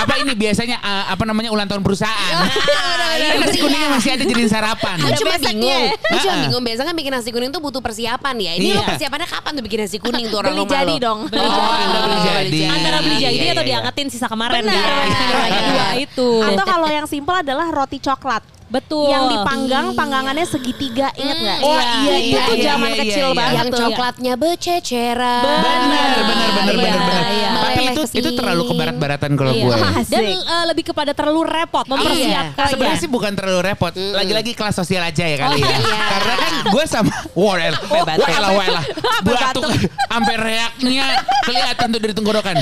Apa 0.00 0.14
ini 0.16 0.32
biasanya 0.32 0.80
uh, 0.80 1.04
apa 1.08 1.22
namanya 1.22 1.50
ulang 1.50 1.64
tahun 1.64 1.80
perusahaan? 1.80 2.34
Kan 3.20 3.36
nasi 3.38 3.58
kuningnya 3.58 3.88
masih 3.90 4.10
ada 4.14 4.24
jadiin 4.24 4.48
sarapan. 4.48 4.96
Gue 4.96 5.12
cuma 5.18 5.36
bingung. 5.36 5.84
Cuma 6.16 6.34
bingung. 6.40 6.62
Biasanya 6.62 6.88
kan 6.88 6.96
bikin 6.96 7.12
nasi 7.12 7.28
kuning 7.28 7.50
tuh 7.50 7.60
butuh 7.60 7.78
persiapan 7.78 8.34
ya. 8.38 8.52
Ini 8.56 8.68
lo 8.70 8.80
Iya. 8.80 8.86
persiapannya 8.88 9.28
kapan 9.28 9.50
tuh 9.52 9.62
bikin 9.62 9.78
nasi 9.82 9.96
kuning 9.98 10.24
tuh 10.26 10.38
orang 10.40 10.52
Beli 10.54 10.62
rumah 10.64 10.72
jadi 10.74 10.94
lo? 10.96 11.04
dong. 11.04 11.20
Beli 11.28 11.40
Oh, 11.40 11.52
jadi. 11.52 12.00
Beli 12.00 12.18
jadi. 12.24 12.60
Antara 12.66 12.98
beli 13.00 13.16
jadi 13.18 13.34
Iya, 13.36 13.52
atau 13.52 13.60
iya, 13.60 13.68
diangetin 13.76 14.06
sisa 14.08 14.26
kemarin. 14.26 14.62
Benar. 14.64 15.96
Itu. 16.00 16.28
Atau 16.40 16.64
kalau 16.72 16.88
yang 16.88 17.04
simpel 17.04 17.34
adalah 17.36 17.68
roti 17.68 17.98
coklat. 17.98 18.42
Betul. 18.70 19.10
Yang 19.10 19.24
dipanggang 19.34 19.86
panggangannya 19.92 20.46
segitiga, 20.46 21.10
inget 21.12 21.36
nggak? 21.36 21.58
Oh, 21.60 21.74
iya, 21.74 22.14
Itu 22.16 22.30
iya, 22.30 22.40
tuh 22.40 22.54
iya, 22.54 22.64
zaman 22.70 22.90
iya, 22.90 23.00
kecil 23.02 23.26
iya. 23.26 23.34
banget 23.34 23.56
Yang 23.58 23.66
tuh. 23.68 23.80
coklatnya 23.82 24.32
bececeran. 24.38 25.42
Benar, 25.42 25.78
benar, 25.82 26.08
benar, 26.22 26.48
benar, 26.54 26.70
Iya, 26.70 26.94
benar. 26.94 27.24
iya. 27.28 27.50
Tapi 27.50 27.82
itu 27.82 28.02
itu 28.14 28.30
terlalu 28.32 28.62
sini. 28.62 28.70
ke 28.70 28.74
barat-baratan 28.78 29.30
kalau 29.34 29.52
Iya. 29.52 29.64
gue. 29.66 29.74
Asik. 29.98 30.12
Dan 30.14 30.24
eh, 30.38 30.64
lebih 30.70 30.84
kepada 30.86 31.12
terlalu 31.12 31.40
repot 31.42 31.84
mempersiapkan. 31.84 32.66
Sebenarnya 32.70 32.98
sih 32.98 33.10
bukan 33.10 33.32
terlalu 33.34 33.60
repot. 33.64 33.92
Lagi-lagi 33.92 34.52
kelas 34.54 34.74
sosial 34.76 35.02
aja 35.02 35.24
ya 35.24 35.36
kali 35.36 35.50
Oh, 35.50 35.66
ya. 35.66 35.74
iya. 35.74 36.00
Karena 36.06 36.34
kan 36.38 36.52
gue 36.70 36.84
sama 36.86 37.12
Warel. 37.42 37.74
Walah 37.90 38.50
walah. 38.54 38.84
Batuk 39.26 39.66
sampai 40.06 40.34
reaknya 40.38 41.04
kelihatan 41.42 41.86
tuh 41.90 42.00
dari 42.00 42.14
tenggorokan. 42.14 42.54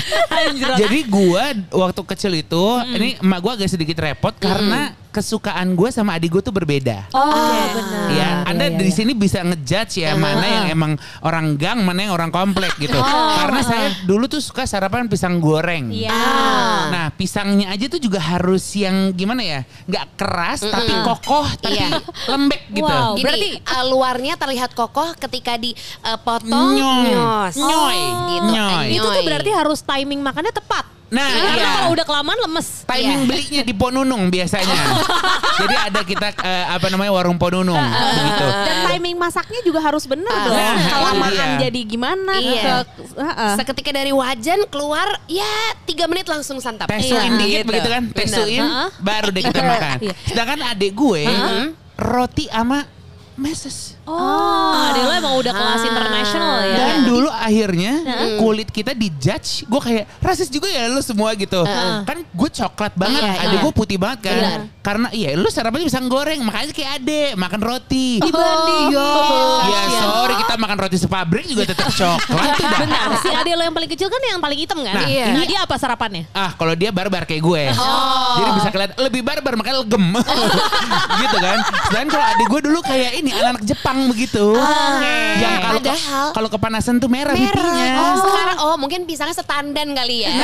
Jadi 0.74 0.98
gue 1.04 1.44
waktu 1.70 2.00
kecil 2.06 2.32
itu 2.32 2.64
ini 2.88 3.20
emak 3.20 3.38
gue 3.38 3.52
agak 3.60 3.68
sedikit 3.68 4.00
repot 4.00 4.32
karena 4.34 4.96
kesukaan 5.18 5.75
gue 5.75 5.90
sama 5.90 6.14
adik 6.14 6.30
gue 6.30 6.42
tuh 6.42 6.54
berbeda. 6.54 7.10
Oh, 7.10 7.26
Oke. 7.26 7.75
benar. 7.75 8.06
Ya, 8.14 8.28
Anda 8.46 8.70
Iya, 8.70 8.70
iya, 8.70 8.78
di 8.78 8.87
iya. 8.87 8.94
sini 8.94 9.12
bisa 9.12 9.42
ngejudge 9.42 9.94
ya 9.98 10.14
mana 10.14 10.46
yang 10.46 10.66
emang 10.70 10.92
orang 11.20 11.58
gang, 11.58 11.82
mana 11.82 12.06
yang 12.06 12.14
orang 12.14 12.30
komplek 12.30 12.70
gitu. 12.78 12.94
Karena 12.94 13.60
saya 13.60 13.90
dulu 14.06 14.30
tuh 14.30 14.38
suka 14.38 14.62
sarapan 14.62 15.10
pisang 15.10 15.42
goreng. 15.42 15.90
Iya. 15.90 16.14
Nah, 16.88 17.06
pisangnya 17.10 17.75
aja 17.75 17.90
tuh 17.90 17.98
juga 17.98 18.22
harus 18.22 18.62
yang 18.72 19.10
gimana 19.10 19.42
ya? 19.42 19.60
nggak 19.88 20.06
keras 20.14 20.60
tapi 20.62 20.92
kokoh 21.02 21.48
tapi 21.58 21.80
Iya. 21.80 21.98
lembek 22.28 22.62
gitu. 22.70 22.87
Wow. 22.87 23.16
Gini, 23.16 23.25
berarti- 23.25 23.54
uh, 23.64 23.84
luarnya 23.88 24.34
terlihat 24.37 24.70
kokoh 24.72 25.16
ketika 25.18 25.56
dipotong 25.56 26.76
Nyong. 26.76 27.02
nyos. 27.08 27.54
Nyoy. 27.56 28.00
Gitu. 28.28 28.48
Nyoy. 28.52 28.87
Itu 28.94 29.08
tuh 29.08 29.22
berarti 29.25 29.50
harus 29.50 29.80
timing 29.82 30.20
makannya 30.20 30.52
tepat. 30.52 30.97
Nah, 31.08 31.24
Karena 31.24 31.56
iya. 31.56 31.68
kalau 31.74 31.90
udah 31.90 32.04
kelamaan 32.04 32.38
lemes. 32.38 32.68
Timing 32.84 33.00
Iya. 33.18 33.26
belinya 33.26 33.62
di 33.64 33.72
Ponunung 33.72 34.22
biasanya. 34.28 34.76
Jadi 35.60 35.74
ada 35.74 36.00
kita 36.02 36.28
eh, 36.36 36.64
apa 36.68 36.86
namanya 36.88 37.10
warung 37.10 37.34
Ponunung 37.34 37.80
begitu. 37.80 38.46
Dan 38.46 38.76
timing 38.86 39.16
masaknya 39.16 39.60
juga 39.62 39.80
harus 39.80 40.04
bener 40.04 40.28
Ah, 40.28 40.44
dong. 40.44 40.52
nah, 40.54 40.76
Kelamaan 40.78 41.32
iya. 41.32 41.46
jadi 41.62 41.80
gimana? 41.82 42.32
Iya. 42.36 42.84
Ke- 42.84 43.16
Heeh. 43.18 43.52
Seketika 43.56 43.90
dari 43.90 44.12
wajan 44.12 44.68
keluar 44.68 45.08
ya 45.24 45.48
tiga 45.82 46.04
menit 46.06 46.24
langsung 46.24 46.60
santap. 46.60 46.86
Tesuin 46.86 47.34
Iya. 47.34 47.40
dikit 47.40 47.56
Gitu. 47.56 47.66
begitu 47.66 47.88
kan, 47.88 48.02
tesuin 48.12 48.62
baru 49.00 49.28
deh 49.30 49.42
kita 49.42 49.60
makan. 49.60 49.96
Iya. 50.00 50.14
Sedangkan 50.24 50.58
adik 50.68 50.92
gue 50.92 51.22
roti 51.96 52.46
sama 52.46 52.84
meses. 53.34 53.97
Oh, 54.08 54.86
adek 54.88 55.04
lo 55.04 55.12
emang 55.14 55.34
udah 55.36 55.52
kelas 55.52 55.82
internasional 55.84 56.54
ya. 56.62 56.76
Dan 56.78 56.96
dulu 57.04 57.28
akhirnya 57.28 57.92
kulit 58.36 58.68
kita 58.68 58.92
dijudge, 58.92 59.64
gue 59.64 59.80
kayak 59.80 60.04
rasis 60.18 60.48
juga 60.48 60.66
ya 60.66 60.88
lu 60.88 60.98
semua 60.98 61.32
gitu. 61.32 61.60
Kan 62.02 62.24
gue 62.24 62.50
coklat 62.50 62.92
banget, 62.94 63.20
Iya, 63.20 63.32
adik 63.42 63.52
iya. 63.52 63.62
gue 63.62 63.72
putih 63.72 63.96
banget 63.96 64.18
kan. 64.24 64.34
Benar. 64.34 64.60
Karena 64.80 65.08
iya 65.12 65.36
lu 65.36 65.44
sarapannya 65.46 65.84
pisang 65.84 66.08
goreng, 66.08 66.40
makanya 66.40 66.72
kayak 66.72 66.90
adek 66.96 67.30
makan 67.36 67.60
roti. 67.60 68.08
Dibanding. 68.18 68.86
Iya. 68.88 69.08
Ya 69.68 69.80
sorry 70.00 70.34
kita 70.38 70.54
makan 70.56 70.76
roti 70.78 70.96
sepabrik 70.96 71.44
juga 71.44 71.62
tetap 71.66 71.88
coklat 71.88 72.48
tuh 72.56 72.64
dah. 72.64 72.80
Bentar, 72.80 73.08
si 73.20 73.28
adek 73.28 73.52
lo 73.52 73.62
yang 73.62 73.76
paling 73.76 73.90
kecil 73.90 74.08
kan 74.08 74.20
yang 74.22 74.40
paling 74.40 74.58
hitam 74.58 74.78
kan? 74.80 74.94
Nah, 74.94 75.04
Iya. 75.04 75.26
Nah, 75.30 75.44
dia 75.44 75.58
apa 75.60 75.74
sarapannya? 75.76 76.24
Ah 76.32 76.54
kalau 76.54 76.72
dia 76.72 76.88
barbar 76.88 77.24
kayak 77.24 77.42
gue 77.42 77.62
Oh. 77.74 78.36
Jadi 78.38 78.50
bisa 78.54 78.68
kelihatan 78.70 78.96
lebih 78.98 79.20
barbar 79.20 79.52
makanya 79.54 79.82
legem 79.82 80.04
Gitu 81.20 81.36
kan 81.38 81.58
Dan 81.90 82.04
kalau 82.06 82.24
adik 82.26 82.46
gue 82.48 82.60
dulu 82.64 82.80
kayak 82.80 83.10
ini 83.18 83.30
Anak-anak 83.30 83.62
Jepang 83.64 83.97
begitu 84.06 84.46
Yang 85.34 85.54
kalau 85.58 85.78
Padahal- 85.78 86.32
kalau 86.32 86.48
kepanasan 86.48 86.94
tuh 86.96 87.06
merah, 87.06 87.32
Merah. 87.32 87.50
pipinya 87.50 87.86
Oh, 87.98 88.14
sekarang 88.20 88.58
oh 88.60 88.76
mungkin 88.76 89.00
pisangnya 89.04 89.32
setandan 89.32 89.88
kali 89.92 90.22
ya. 90.22 90.30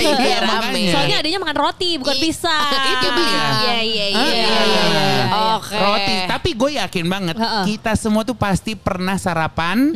Iya, 0.00 0.16
Iya, 0.16 0.38
rame. 0.40 0.82
Soalnya 0.90 1.16
adanya 1.18 1.38
makan 1.38 1.56
roti, 1.58 1.90
bukan 1.96 2.16
pisang. 2.16 2.72
Itu 2.92 3.08
beli. 3.10 3.30
Iya 3.30 3.76
iya 3.78 4.06
iya 4.06 4.06
Ah, 4.10 4.24
iya. 4.26 4.44
iya, 4.44 4.62
iya. 4.64 5.24
Oke. 5.52 5.76
Roti 5.76 6.14
Tapi 6.26 6.50
gue 6.54 6.70
yakin 6.78 7.06
banget. 7.06 7.36
Kita 7.38 7.92
semua 7.94 8.22
tuh 8.22 8.34
pasti 8.34 8.72
pernah 8.74 9.16
sarapan 9.16 9.92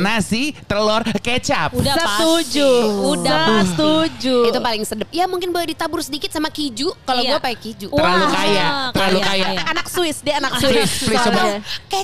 Nasi, 0.00 0.52
telur, 0.64 1.02
kecap 1.18 1.72
Udah 1.72 1.94
Setuju. 1.94 2.68
Udah 3.08 3.62
setuju. 3.64 4.36
Itu 4.44 4.58
paling 4.58 4.82
sedep. 4.82 5.08
Ya 5.10 5.24
mungkin 5.24 5.50
boleh 5.50 5.68
ditabur 5.68 6.00
sedikit 6.00 6.28
sama 6.28 6.48
keju. 6.48 6.90
Kalau 7.00 7.22
Iya. 7.22 7.30
gue 7.30 7.40
pakai 7.40 7.58
keju. 7.58 7.86
Terlalu 7.88 8.26
kaya 8.28 8.66
Terlalu 8.90 9.18
kaya, 9.20 9.46
anak 9.66 9.86
Swiss, 9.86 10.18
dia 10.20 10.34
anak 10.36 10.58
Swiss. 10.58 10.90
please, 11.00 11.22
coba. 11.22 11.42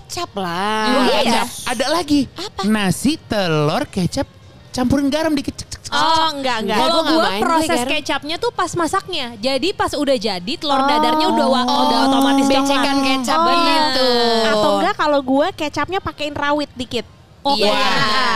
Kecap 0.03 0.31
lah. 0.35 0.85
Wah, 0.91 1.07
Iya. 1.15 1.21
ada, 1.23 1.41
ada 1.69 1.87
lagi 1.93 2.25
Nasi, 2.65 3.21
telur, 3.21 3.85
kecap 3.87 4.27
Campurin 4.71 5.07
garam 5.07 5.31
dikit 5.31 5.51
cek, 5.53 5.67
cek, 5.69 5.81
cek. 5.83 5.91
Oh, 5.91 6.31
enggak, 6.31 6.63
enggak. 6.63 6.79
Kalau 6.79 7.03
gue 7.03 7.19
proses 7.39 7.81
kecapnya 7.85 8.39
tuh 8.39 8.51
pas 8.51 8.71
masaknya. 8.73 9.35
Jadi 9.37 9.75
pas 9.75 9.91
udah 9.93 10.15
jadi 10.15 10.53
telur 10.55 10.79
dadarnya 10.81 11.27
udah 11.29 11.47
wa- 11.49 11.67
udah 11.67 11.99
otomatis 12.07 12.47
becekan 12.47 12.97
kecap 13.03 13.35
Oh, 13.37 13.51
gitu. 13.51 14.11
Atau 14.47 14.71
enggak 14.79 14.95
kalau 14.95 15.21
gue 15.21 15.47
kecapnya 15.57 15.99
pakein 15.99 16.33
rawit 16.33 16.71
dikit. 16.73 17.03
Oh, 17.41 17.57
Iya. 17.57 17.67
Wah, 17.67 17.83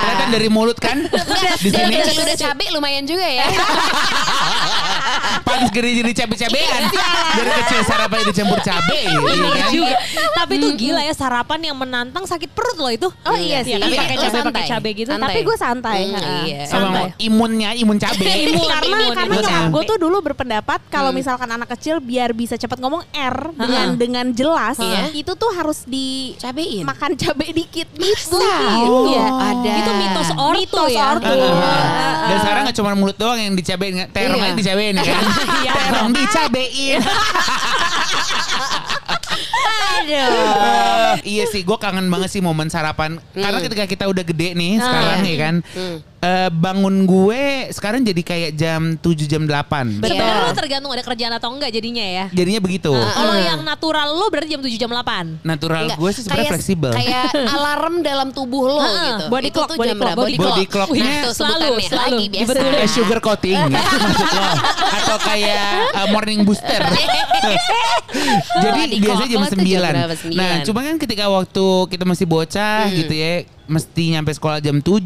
kelihatan 0.00 0.28
dari 0.32 0.48
mulut 0.48 0.74
kan 0.74 1.06
di 1.56 1.68
sini 1.68 1.94
udah 2.18 2.34
cabai 2.34 2.66
lumayan 2.72 3.04
juga 3.04 3.22
ya. 3.22 3.46
gede 5.66 5.90
jadi 5.96 6.12
cabe-cabean 6.16 6.82
dari 7.32 7.50
kecil 7.58 7.80
sarapan 7.82 8.18
dicampur 8.24 8.58
cabe 8.60 8.98
iya 8.98 9.18
Iya 9.24 9.48
kan? 9.54 9.70
juga. 9.70 9.96
Tapi 10.34 10.52
itu 10.56 10.68
gila 10.74 11.00
ya 11.00 11.12
sarapan 11.12 11.60
yang 11.62 11.76
menantang 11.76 12.24
sakit 12.24 12.50
perut 12.50 12.76
loh 12.76 12.88
itu. 12.88 13.08
Oh 13.22 13.36
iya 13.36 13.60
sih. 13.60 13.74
kan 13.74 13.86
Iya, 13.86 14.00
pakai 14.00 14.16
cabai 14.18 14.40
pakai 14.44 14.64
cabai 14.68 14.92
gitu. 14.94 15.10
Tapi 15.10 15.40
gue 15.40 15.56
santai. 15.56 15.98
Heeh. 16.06 16.40
iya. 16.44 16.60
Sama 16.64 17.12
imunnya 17.16 17.70
imun 17.74 17.96
cabe 17.96 18.24
Imun. 18.44 18.66
karena 18.66 18.96
karena 19.12 19.34
nyokap 19.34 19.50
cabe. 19.50 19.70
gue 19.70 19.82
tuh 19.84 19.96
dulu 19.98 20.16
berpendapat 20.22 20.80
kalau 20.88 21.10
misalkan 21.10 21.48
anak 21.48 21.68
kecil 21.70 21.98
biar 21.98 22.32
bisa 22.32 22.54
cepat 22.54 22.76
ngomong 22.76 23.02
R 23.10 23.36
dengan 23.54 23.86
dengan 23.94 24.26
jelas 24.30 24.76
Iya. 24.76 25.12
itu 25.12 25.32
tuh 25.32 25.50
harus 25.50 25.84
di 25.84 26.34
Cabein. 26.36 26.84
makan 26.84 27.14
cabai 27.14 27.50
dikit 27.50 27.88
Bisa. 27.94 28.36
Oh. 28.82 29.06
Iya. 29.06 29.26
Ada. 29.52 29.72
Itu 29.76 29.92
mitos 29.94 30.28
ortu 30.32 30.60
Mitos 30.60 30.90
ya. 30.90 31.04
ortu. 31.10 31.36
Dan 32.24 32.36
sekarang 32.38 32.62
gak 32.64 32.76
cuma 32.76 32.90
mulut 32.94 33.14
doang 33.14 33.36
yang 33.36 33.52
dicabein, 33.52 34.08
terong 34.08 34.36
Iya. 34.36 34.46
aja 34.46 34.54
dicabein 34.54 34.94
ya 34.96 35.04
kan? 35.62 35.74
terong 35.90 36.10
dicabein. 36.12 37.00
Aduh. 39.94 41.16
iya 41.22 41.44
sih, 41.48 41.62
gue 41.62 41.78
kangen 41.78 42.06
banget 42.10 42.30
sih 42.34 42.42
momen 42.42 42.68
sarapan. 42.68 43.16
Karena 43.32 43.58
ketika 43.62 43.84
kita 43.86 44.04
udah 44.10 44.24
gede 44.26 44.52
nih 44.52 44.82
sekarang 44.82 45.18
nih 45.22 45.36
kan, 45.38 45.54
eh, 46.24 46.48
bangun 46.48 47.04
gue 47.04 47.42
sekarang 47.68 48.00
jadi 48.00 48.22
kayak 48.24 48.50
jam 48.56 48.96
7 48.96 49.04
jam 49.28 49.42
8 49.44 50.00
Betul. 50.00 50.16
Sebenarnya 50.16 50.40
lo 50.40 50.52
tergantung 50.56 50.90
ada 50.90 51.04
kerjaan 51.04 51.32
atau 51.36 51.52
enggak 51.52 51.70
jadinya 51.70 52.00
ya. 52.00 52.24
Jadinya 52.32 52.60
begitu. 52.60 52.92
Kalau 52.92 53.34
yang 53.36 53.60
natural 53.60 54.08
lo 54.10 54.26
berarti 54.32 54.48
jam 54.50 54.62
7 54.64 54.72
jam 54.74 54.90
8. 54.90 55.44
Natural 55.44 55.82
Enggak, 55.84 55.98
gue 56.00 56.10
sih 56.10 56.22
sebenarnya 56.24 56.50
fleksibel. 56.56 56.90
Kayak 56.94 57.30
alarm 57.56 57.94
dalam 58.00 58.28
tubuh 58.32 58.64
lo 58.64 58.80
Heeh, 58.80 59.04
gitu. 59.04 59.24
body 59.28 59.48
Itu 59.50 59.58
clock, 59.60 59.70
body 59.74 59.84
jam 59.84 59.96
clock, 59.96 60.00
berapa? 60.00 60.20
body 60.24 60.34
Body 60.34 60.64
clocknya 60.64 61.04
Nah, 61.04 61.20
tuh 61.20 61.32
selalu, 61.34 61.52
sebutannya 61.60 61.84
selalu 61.84 62.04
lagi 62.08 62.24
biasa. 62.30 62.52
Kayak 62.54 62.90
sugar 62.90 63.18
coating 63.20 63.58
maksud 63.74 64.00
lo 64.32 64.46
atau 64.94 65.16
kayak 65.20 65.66
uh, 65.92 66.06
morning 66.08 66.40
booster. 66.42 66.80
Jadi 68.64 68.80
di 68.88 68.96
biasanya 69.02 69.28
jam 69.28 69.42
Koko 69.42 69.50
tuh 69.50 69.66
jam 69.66 69.82
9. 69.82 69.90
berapa? 69.90 70.14
Nah, 70.34 70.50
9. 70.62 70.66
cuma 70.66 70.80
kan 70.80 70.96
ketika 70.96 71.24
waktu 71.26 71.64
kita 71.90 72.04
masih 72.06 72.26
bocah 72.26 72.80
gitu 72.90 73.14
ya, 73.14 73.32
mesti 73.66 74.14
nyampe 74.14 74.30
sekolah 74.30 74.60
jam 74.60 74.78
7. 74.78 75.04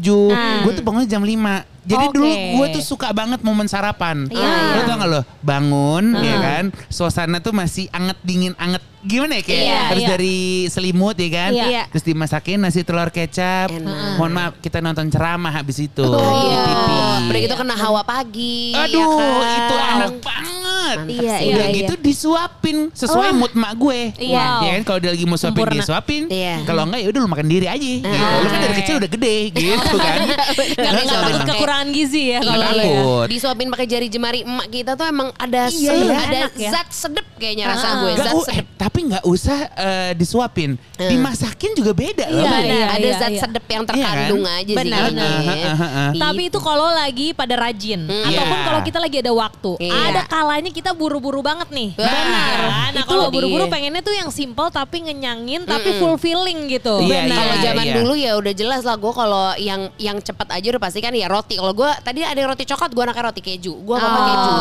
Gue 0.63 0.71
tuh 0.75 0.83
bangun 0.83 1.07
jam 1.07 1.23
5. 1.23 1.79
Jadi 1.89 2.05
Oke. 2.05 2.13
dulu 2.13 2.27
gue 2.29 2.65
tuh 2.77 2.83
suka 2.85 3.09
banget 3.09 3.41
momen 3.41 3.65
sarapan. 3.65 4.29
Iya. 4.29 4.77
Lo 4.77 4.81
tau 4.85 4.95
gak 4.99 5.09
lo? 5.09 5.21
Bangun 5.41 6.05
ya 6.21 6.35
kan, 6.37 6.63
suasana 6.91 7.41
tuh 7.41 7.49
masih 7.49 7.89
anget 7.89 8.19
dingin 8.21 8.53
anget. 8.61 8.83
Gimana 8.99 9.39
ya 9.39 9.43
kayak 9.47 9.63
Iya, 9.63 9.79
harus 9.87 10.03
iya. 10.03 10.09
dari 10.11 10.37
selimut 10.67 11.15
ya 11.15 11.29
kan. 11.31 11.51
Iya. 11.55 11.83
Terus 11.89 12.03
dimasakin 12.03 12.59
nasi 12.59 12.83
telur 12.83 13.09
kecap. 13.09 13.71
Enak. 13.71 14.19
Mohon 14.19 14.31
maaf 14.35 14.53
kita 14.59 14.83
nonton 14.83 15.07
ceramah 15.07 15.55
habis 15.55 15.79
itu. 15.79 16.03
Iya. 16.03 16.59
TV. 16.67 16.89
Udah 17.31 17.39
gitu 17.47 17.55
kena 17.55 17.75
hawa 17.79 18.01
pagi. 18.03 18.75
Aduh, 18.75 18.99
ya 18.99 19.07
kan? 19.39 19.55
itu 19.55 19.75
enak 19.79 20.13
banget. 20.19 20.58
Iya, 21.01 21.35
Udah 21.49 21.67
iya, 21.67 21.75
gitu 21.75 21.93
disuapin 21.99 22.77
sesuai 22.91 23.29
mood 23.31 23.53
mak 23.53 23.73
gue. 23.75 23.99
Iya. 24.17 24.45
Ya 24.59 24.71
kan 24.75 24.83
kalau 24.83 24.99
dia 24.99 25.11
lagi 25.11 25.23
mau 25.23 25.35
suapin 25.35 25.55
Sempurna. 25.57 25.73
dia 25.73 25.83
suapin. 25.83 26.21
Iya. 26.27 26.55
Kalau 26.63 26.81
enggak 26.83 26.99
ya 26.99 27.07
udah 27.09 27.19
lu 27.19 27.29
makan 27.29 27.47
diri 27.47 27.65
aja 27.65 27.77
gitu. 27.77 28.05
Lu 28.05 28.47
kan 28.47 28.59
dari 28.59 28.75
kecil 28.75 28.95
udah 28.97 29.09
gede 29.09 29.35
gitu 29.57 29.95
kan. 29.95 30.17
Gak, 30.25 30.47
Lu 30.89 30.99
nggak 30.99 31.05
suapin 31.05 31.33
takut 31.33 31.49
kekurangan 31.49 31.87
gizi 31.89 32.23
ya 32.27 32.39
kalau 32.39 32.65
Iya. 32.69 32.83
ya. 32.85 33.01
Disuapin 33.27 33.67
pakai 33.69 33.87
jari 33.87 34.07
jemari 34.07 34.39
emak 34.41 34.67
kita 34.69 34.91
tuh 34.93 35.05
emang 35.05 35.29
ada 35.35 35.61
Iya, 35.67 35.91
se- 35.91 35.97
iya. 35.99 36.17
ada 36.17 36.37
Enak 36.39 36.53
ya. 36.55 36.69
zat 36.71 36.87
sedep 36.89 37.25
kayaknya 37.35 37.65
rasa 37.67 37.87
Ah. 37.87 37.93
gue. 37.99 38.11
Nggak, 38.11 38.25
Zat 38.25 38.33
eh, 38.33 38.45
sedep. 38.49 38.65
tapi 38.75 38.99
nggak 39.05 39.23
usah 39.25 39.59
eh, 39.71 40.11
disuapin, 40.13 40.71
dimasakin 40.99 41.71
juga 41.73 41.91
beda 41.91 42.25
loh. 42.27 42.41
Iya, 42.41 42.57
iya. 42.61 42.85
ada 42.89 43.09
zat 43.17 43.31
iya. 43.31 43.41
sedep 43.41 43.65
yang 43.65 43.83
Iya 43.83 43.89
terkandung 43.89 44.41
kan? 44.41 44.57
aja 44.57 44.67
sih. 44.67 44.77
Benar. 44.77 45.01
Ah, 45.09 45.19
ah, 45.19 45.49
ah, 45.49 45.83
ah. 45.83 46.09
Tapi 46.13 46.41
itu 46.45 46.59
kalau 46.59 46.87
lagi 46.89 47.27
pada 47.31 47.55
rajin 47.55 48.01
ataupun 48.05 48.29
Iya. 48.55 48.65
kalau 48.65 48.79
kita 48.81 48.99
lagi 48.99 49.17
ada 49.19 49.31
waktu. 49.31 49.71
Iya. 49.79 49.93
Ada 50.09 50.21
kalanya 50.25 50.68
kita 50.71 50.91
buru-buru 50.91 51.39
banget 51.39 51.69
nih. 51.69 51.93
Benar. 51.93 52.57
Nah, 52.89 52.91
Itu 52.95 53.05
kalau 53.05 53.27
buru-buru 53.29 53.65
pengennya 53.65 53.99
tuh 53.99 54.11
yang 54.11 54.29
simple 54.29 54.67
tapi 54.67 55.01
ngenyangin 55.01 55.63
tapi 55.63 55.95
fulfilling 55.95 56.67
gitu. 56.67 56.99
Iya, 56.99 57.25
Benar. 57.25 57.35
Kalau 57.35 57.53
iya, 57.53 57.63
zaman 57.63 57.85
iya. 57.85 57.95
dulu 57.95 58.13
ya 58.13 58.31
udah 58.35 58.53
jelas 58.53 58.81
lah 58.81 58.95
gue 58.95 59.11
kalau 59.11 59.45
yang 59.55 59.81
yang 59.95 60.17
cepat 60.17 60.47
aja 60.51 60.67
udah 60.69 60.81
pasti 60.81 60.99
kan 60.99 61.11
ya 61.11 61.25
roti. 61.25 61.55
Kalau 61.55 61.71
gue 61.71 61.89
tadi 61.99 62.21
ada 62.21 62.41
roti 62.43 62.63
coklat 62.63 62.89
gue 62.89 63.03
anaknya 63.03 63.23
roti 63.25 63.41
keju. 63.41 63.73
Gue 63.75 63.95
apa 63.95 64.07
Oh. 64.09 64.25
keju. 64.25 64.51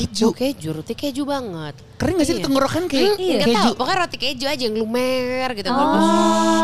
Keju. 0.00 0.24
Oh, 0.24 0.32
keju, 0.32 0.68
roti 0.72 0.94
keju 0.94 1.22
banget. 1.24 1.74
Keren 1.96 2.16
gak 2.16 2.24
sih 2.24 2.34
Iya. 2.34 2.44
tenggorokan 2.44 2.84
kayak 2.86 3.04
Hmm, 3.10 3.20
nggak 3.20 3.44
keju? 3.44 3.56
tahu, 3.60 3.72
pokoknya 3.76 3.98
roti 4.00 4.16
keju 4.16 4.44
aja 4.46 4.62
yang 4.62 4.74
lumer 4.74 5.48
gitu. 5.52 5.68
Oh. 5.68 5.76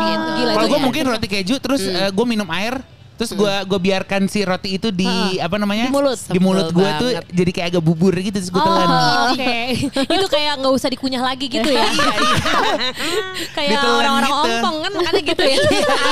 gitu. 0.01 0.29
Gila, 0.37 0.51
Kalau 0.51 0.57
itu 0.59 0.67
gue 0.67 0.79
ya. 0.79 0.85
mungkin 0.85 1.03
roti 1.07 1.27
keju 1.27 1.55
terus 1.57 1.81
gue 1.85 2.25
minum 2.25 2.49
air 2.49 2.81
Terus 3.17 3.31
gua 3.33 3.65
gua 3.65 3.77
biarkan 3.77 4.25
si 4.25 4.41
roti 4.41 4.77
itu 4.77 4.89
di 4.89 5.09
apa 5.37 5.57
namanya? 5.57 5.89
Di 5.89 5.93
mulut. 5.93 6.19
Di 6.29 6.39
mulut 6.39 6.69
gua 6.69 6.89
tuh 6.97 7.09
jadi 7.27 7.51
kayak 7.51 7.67
agak 7.73 7.83
bubur 7.83 8.13
gitu 8.13 8.31
terus 8.31 8.47
gua 8.47 8.61
telan. 8.61 8.87
Oh, 8.87 9.25
oke. 9.33 9.57
itu 10.15 10.27
kayak 10.27 10.53
nggak 10.57 10.73
usah 10.73 10.89
dikunyah 10.89 11.21
lagi 11.21 11.45
gitu 11.47 11.65
ya. 11.65 11.81
kayak 13.57 13.69
Ditelan 13.73 13.93
orang-orang 13.97 14.31
gitu. 14.31 14.45
ompong 14.47 14.75
kan 14.79 14.91
makanya 14.93 15.21
gitu 15.25 15.43
ya. 15.43 15.57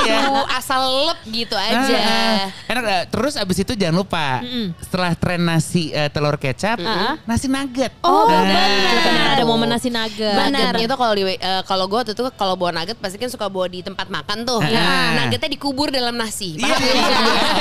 Iya. 0.02 0.20
Asal 0.52 0.82
lep 1.06 1.20
gitu 1.28 1.56
aja. 1.56 1.96
Ah, 1.96 2.44
enak 2.68 2.84
dah. 2.84 3.02
Terus 3.08 3.34
abis 3.38 3.58
itu 3.62 3.74
jangan 3.74 3.96
lupa 3.96 4.42
setelah 4.82 5.12
tren 5.14 5.42
nasi 5.42 5.90
eh, 5.90 6.10
telur 6.10 6.36
kecap, 6.36 6.82
nasi 7.24 7.46
nugget. 7.46 7.94
Oh, 8.02 8.26
Nah. 8.26 8.42
benar. 8.42 8.70
Benar 9.06 9.28
ada 9.38 9.44
momen 9.46 9.68
nasi 9.70 9.88
nugget. 9.88 10.34
Nuggetnya 10.50 10.88
tuh 10.90 10.98
kalau 10.98 11.14
di 11.14 11.24
eh, 11.30 11.62
kalau 11.64 11.86
gue 11.86 12.02
tuh 12.08 12.34
kalau 12.34 12.58
bawa 12.58 12.74
nugget 12.74 12.98
pasti 12.98 13.16
kan 13.16 13.30
suka 13.30 13.46
bawa 13.46 13.70
di 13.70 13.86
tempat 13.86 14.10
makan 14.10 14.42
tuh. 14.44 14.60
Ah. 14.62 15.22
Nuggetnya 15.22 15.50
dikubur 15.52 15.94
dalam 15.94 16.18
nasi. 16.18 16.58
Iya, 16.58 16.74
Paham 16.74 16.95
iya, 16.96 17.08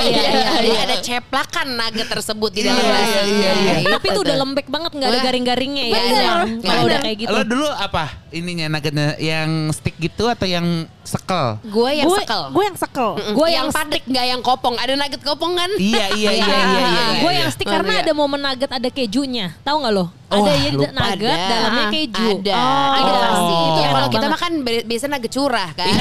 iya, 0.01 0.05
iya, 0.05 0.23
iya, 0.25 0.43
Jadi 0.55 0.69
iya. 0.71 0.81
ada 0.83 0.97
ceplakan 0.99 1.67
nugget 1.75 2.09
tersebut 2.09 2.51
di 2.51 2.61
dalam 2.63 2.79
Iya, 2.79 2.91
nasi. 2.91 3.13
iya, 3.13 3.23
iya, 3.27 3.53
iya. 3.81 3.93
Tapi 3.93 4.07
itu 4.09 4.21
udah 4.21 4.37
lembek 4.39 4.67
banget 4.67 4.91
nggak 4.93 5.09
ada 5.09 5.21
garing-garingnya 5.23 5.85
ya. 5.87 6.01
Kalau 6.61 6.81
Bener. 6.81 6.87
udah 6.87 6.99
kayak 7.01 7.17
gitu. 7.19 7.31
Lo 7.31 7.43
dulu 7.43 7.69
apa 7.69 8.05
ininya 8.31 8.67
nuggetnya 8.69 9.09
yang 9.17 9.49
stick 9.71 9.95
gitu 9.97 10.27
atau 10.27 10.45
yang 10.45 10.67
sekel? 11.01 11.61
Gue 11.65 11.91
yang 11.95 12.09
sekel. 12.09 12.43
gue 12.51 12.65
yang 12.65 12.77
sekel. 12.77 13.11
Gue 13.33 13.49
yang 13.49 13.57
yang 13.57 13.69
padik 13.71 14.03
nggak 14.05 14.27
yang 14.27 14.41
kopong. 14.41 14.75
Ada 14.77 14.93
nugget 14.95 15.23
kopong 15.23 15.53
kan? 15.55 15.71
iya 15.77 16.07
iya 16.13 16.31
iya 16.33 16.45
iya 16.45 16.61
iya. 16.61 16.83
iya, 16.91 17.05
Gue 17.19 17.33
iya. 17.33 17.41
yang 17.41 17.51
stick 17.51 17.65
Oh, 17.65 17.73
karena 17.73 17.93
iya. 17.95 18.03
ada 18.03 18.13
momen 18.13 18.41
nugget 18.41 18.71
ada 18.71 18.89
kejunya. 18.89 19.47
Tahu 19.61 19.77
nggak 19.79 19.93
lo? 19.93 20.07
Ada 20.27 20.51
ya 20.53 20.71
lupa. 20.73 20.91
nugget 20.91 21.31
Ada. 21.31 21.47
dalamnya 21.47 21.85
keju. 21.89 22.29
Ada. 22.35 22.55
Oh, 22.55 22.91
ada 22.91 23.13
pasti. 23.15 23.55
Itu 23.55 23.81
Ya, 23.85 23.89
kalau 23.93 24.09
kita 24.11 24.27
makan 24.27 24.53
bi- 24.61 24.85
biasanya 24.85 25.11
nugget 25.13 25.33
curah 25.33 25.69
kan. 25.73 25.87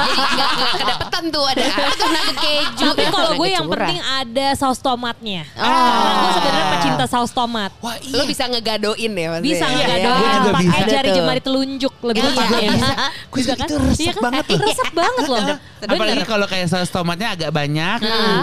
Jadi 0.00 0.20
nggak 0.28 0.50
nggak 0.50 0.72
kedapetan 0.76 1.24
tuh 1.30 1.44
ada 1.46 1.62
itu 1.62 2.04
nugget 2.04 2.29
keju. 2.32 2.84
Tapi 2.86 3.04
kalau 3.06 3.30
gue 3.34 3.48
yang 3.48 3.66
penting 3.66 4.00
ada 4.00 4.46
saus 4.54 4.78
tomatnya. 4.78 5.42
Oh. 5.54 5.64
Karena 5.64 6.12
gue 6.16 6.30
sebenarnya 6.32 6.66
pecinta 6.70 7.04
saus 7.06 7.30
tomat. 7.30 7.70
Wah 7.78 7.96
iya. 7.96 8.14
Lo 8.14 8.22
bisa 8.24 8.44
ngegadoin 8.44 9.12
ya 9.12 9.28
pasti. 9.30 9.44
Bisa 9.44 9.66
ya? 9.66 9.76
iya, 9.76 9.96
gue 9.96 10.28
juga 10.36 10.50
pakai 10.50 10.64
bisa 10.66 10.84
jari 10.86 11.08
jemari 11.10 11.40
telunjuk 11.40 11.92
lebih 12.02 12.20
Iya, 12.20 12.30
tepatnya. 12.30 12.58
iya, 12.58 12.70
bisa. 12.70 12.94
Gue 13.26 13.40
juga 13.40 13.54
itu 13.56 13.74
resep 13.80 14.00
Iya 14.00 14.12
kan? 14.12 14.22
banget. 14.22 14.44
Resep 14.60 14.90
banget 14.92 15.24
loh. 15.26 15.40
Apalagi 15.80 16.24
kalau 16.24 16.46
kayak 16.46 16.66
saus 16.68 16.90
tomatnya 16.90 17.28
agak 17.32 17.50
banyak, 17.50 17.98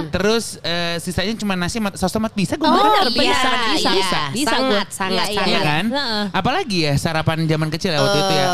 terus 0.09 0.57
eh, 0.61 0.97
sisanya 0.97 1.33
cuma 1.35 1.53
nasi 1.53 1.77
sama 1.77 1.89
saus 1.93 2.09
tomat 2.09 2.33
bisa 2.33 2.55
gue 2.55 2.65
Oh, 2.65 2.73
makan. 2.73 3.07
bener, 3.07 3.13
bisa, 3.13 3.21
iya, 3.21 3.71
bisa, 3.71 3.91
iya. 3.93 4.23
bisa 4.33 4.49
sangat, 4.49 4.87
sangat, 4.89 5.13
Iya, 5.13 5.23
iya, 5.27 5.37
Iya 5.37 5.59
sangat. 5.59 5.63
kan? 5.63 5.85
Apalagi 6.33 6.77
ya 6.83 6.93
sarapan 6.97 7.45
zaman 7.45 7.69
kecil 7.69 7.93
ya 7.93 8.01
waktu 8.01 8.19
itu 8.19 8.33
ya. 8.33 8.47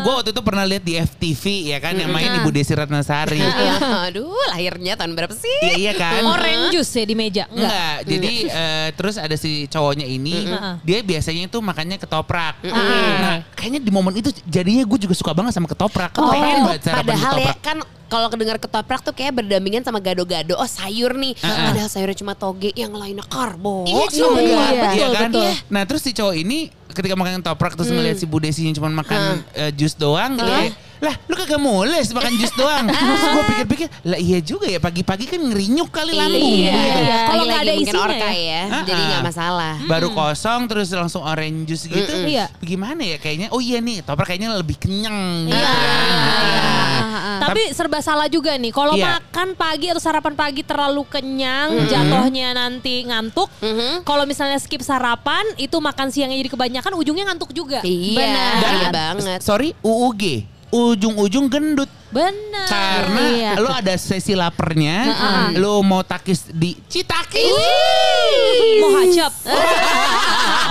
Gue 0.00 0.12
waktu 0.14 0.30
itu 0.30 0.42
pernah 0.42 0.64
lihat 0.64 0.82
di 0.82 0.94
FTV 0.94 1.42
ya 1.66 1.78
kan 1.78 1.94
yang 1.94 2.10
main 2.10 2.30
Ibu 2.38 2.48
Desi 2.48 2.72
Ratnasari. 2.72 3.42
Aduh, 4.06 4.30
lahirnya 4.78 4.94
tahun 4.94 5.12
berapa 5.18 5.34
sih? 5.34 5.58
Iya 5.60 5.74
iya 5.74 5.92
kan. 5.92 6.22
Orange 6.22 6.66
juice 6.70 6.94
ya 6.94 7.04
di 7.04 7.14
meja. 7.18 7.44
Enggak. 7.50 7.58
Enggak, 7.58 7.96
jadi 8.06 8.32
eh, 8.46 8.88
terus 8.94 9.14
ada 9.18 9.34
si 9.34 9.66
cowoknya 9.66 10.06
ini, 10.06 10.46
dia 10.86 11.02
biasanya 11.02 11.50
itu 11.50 11.58
makannya 11.58 11.98
ketoprak. 11.98 12.54
Nah, 12.62 13.42
kayaknya 13.58 13.80
di 13.82 13.90
momen 13.90 14.14
itu 14.14 14.30
jadinya 14.46 14.86
gue 14.86 14.98
juga 15.00 15.14
suka 15.18 15.34
banget 15.34 15.50
sama 15.52 15.66
ketoprak. 15.66 16.14
Oh, 16.14 16.30
Pengen 16.30 16.62
banget 16.64 16.80
sarapan 16.86 17.02
padahal 17.02 17.34
ya 17.34 17.50
ketoprak. 17.50 17.58
kan 17.60 17.78
kalau 18.08 18.28
kedengar 18.32 18.56
ketoprak 18.56 19.00
tuh 19.02 19.12
kayak 19.12 19.32
berdampingan 19.34 19.82
sama 19.82 19.98
gado-gado. 19.98 20.54
Oh 20.54 20.64
sayur 20.64 21.12
nih. 21.12 21.34
Padahal 21.36 21.90
sayurnya 21.90 22.16
cuma 22.16 22.32
toge, 22.32 22.70
yang 22.72 22.94
lainnya 22.94 23.26
karbo. 23.26 23.84
Iya 23.84 24.06
juga. 24.08 24.38
juga, 24.38 24.40
Iya, 24.40 24.62
iya 24.62 24.82
betul, 24.86 25.10
kan? 25.12 25.30
betul. 25.34 25.50
Nah 25.68 25.82
terus 25.84 26.00
si 26.00 26.10
cowok 26.14 26.34
ini 26.38 26.58
ketika 26.88 27.14
makan 27.14 27.42
ketoprak 27.42 27.76
terus 27.76 27.90
ngeliat 27.90 28.16
si 28.16 28.24
Bu 28.24 28.38
Desinya 28.38 28.72
cuma 28.72 28.88
makan 28.88 29.42
eh, 29.52 29.70
jus 29.74 29.92
doang 29.92 30.38
gitu 30.38 30.48
ya. 30.48 30.70
Lah 30.98 31.14
lu 31.24 31.34
kagak 31.34 31.58
mules 31.58 32.08
makan 32.10 32.32
jus 32.36 32.52
doang. 32.52 32.86
Terus 32.92 33.22
gue 33.24 33.44
pikir-pikir, 33.48 33.86
lah 34.02 34.18
iya 34.18 34.38
juga 34.38 34.66
ya 34.66 34.78
pagi-pagi 34.78 35.24
kan 35.26 35.38
ngerinyuk 35.38 35.88
kali 35.88 36.12
lambung. 36.12 36.42
Iya. 36.42 36.72
gitu. 36.74 36.98
Iya. 36.98 37.18
Kalau 37.24 37.42
nggak 37.44 37.60
ada 37.60 37.70
mungkin 37.70 37.86
isinya 37.86 38.02
orka 38.02 38.28
ya. 38.28 38.62
ya. 38.66 38.80
Jadi 38.82 39.02
nggak 39.04 39.22
masalah. 39.24 39.74
Baru 39.86 40.08
kosong 40.10 40.60
terus 40.66 40.88
langsung 40.90 41.22
orange 41.22 41.60
juice 41.66 41.86
gitu. 41.86 42.12
Iya. 42.26 42.50
Gimana 42.58 43.02
ya 43.04 43.16
kayaknya? 43.16 43.48
Oh 43.50 43.62
iya 43.62 43.78
nih, 43.78 44.02
ketoprak 44.02 44.26
kayaknya 44.26 44.50
lebih 44.54 44.76
kenyang 44.76 45.46
gitu 45.46 45.56
Iya. 45.56 45.70
kan. 45.70 46.66
Tapi 47.38 47.62
serba 47.72 48.02
salah 48.02 48.26
juga 48.26 48.52
nih. 48.58 48.74
Kalau 48.74 48.92
Iya. 48.92 49.22
makan 49.22 49.54
pagi 49.54 49.86
atau 49.88 50.02
sarapan 50.02 50.34
pagi 50.34 50.66
terlalu 50.66 51.06
kenyang, 51.06 51.86
jatuhnya 51.86 52.52
nanti 52.52 53.06
ngantuk. 53.06 53.48
Mhm. 53.62 54.02
Kalau 54.02 54.26
misalnya 54.26 54.58
skip 54.58 54.82
sarapan, 54.82 55.46
itu 55.56 55.78
makan 55.78 56.10
siangnya 56.10 56.36
jadi 56.36 56.50
kebanyakan, 56.50 56.92
ujungnya 56.94 57.24
ngantuk 57.30 57.54
juga. 57.54 57.80
Iya, 57.80 58.18
Dan- 58.58 58.74
iya 58.74 58.88
banget. 58.90 59.40
Sorry, 59.40 59.72
UUG. 59.80 60.44
Ujung-ujung 60.68 61.48
gendut. 61.48 61.88
Benar. 62.08 62.68
Karena 62.68 63.22
Iya. 63.28 63.50
lo 63.60 63.68
ada 63.68 63.92
sesi 63.94 64.32
lapernya, 64.32 65.12
lo 65.56 65.80
mau 65.80 66.00
takis 66.00 66.48
di 66.48 66.72
Citakis. 66.88 67.52
Mau 68.80 68.92
hacap. 68.96 69.32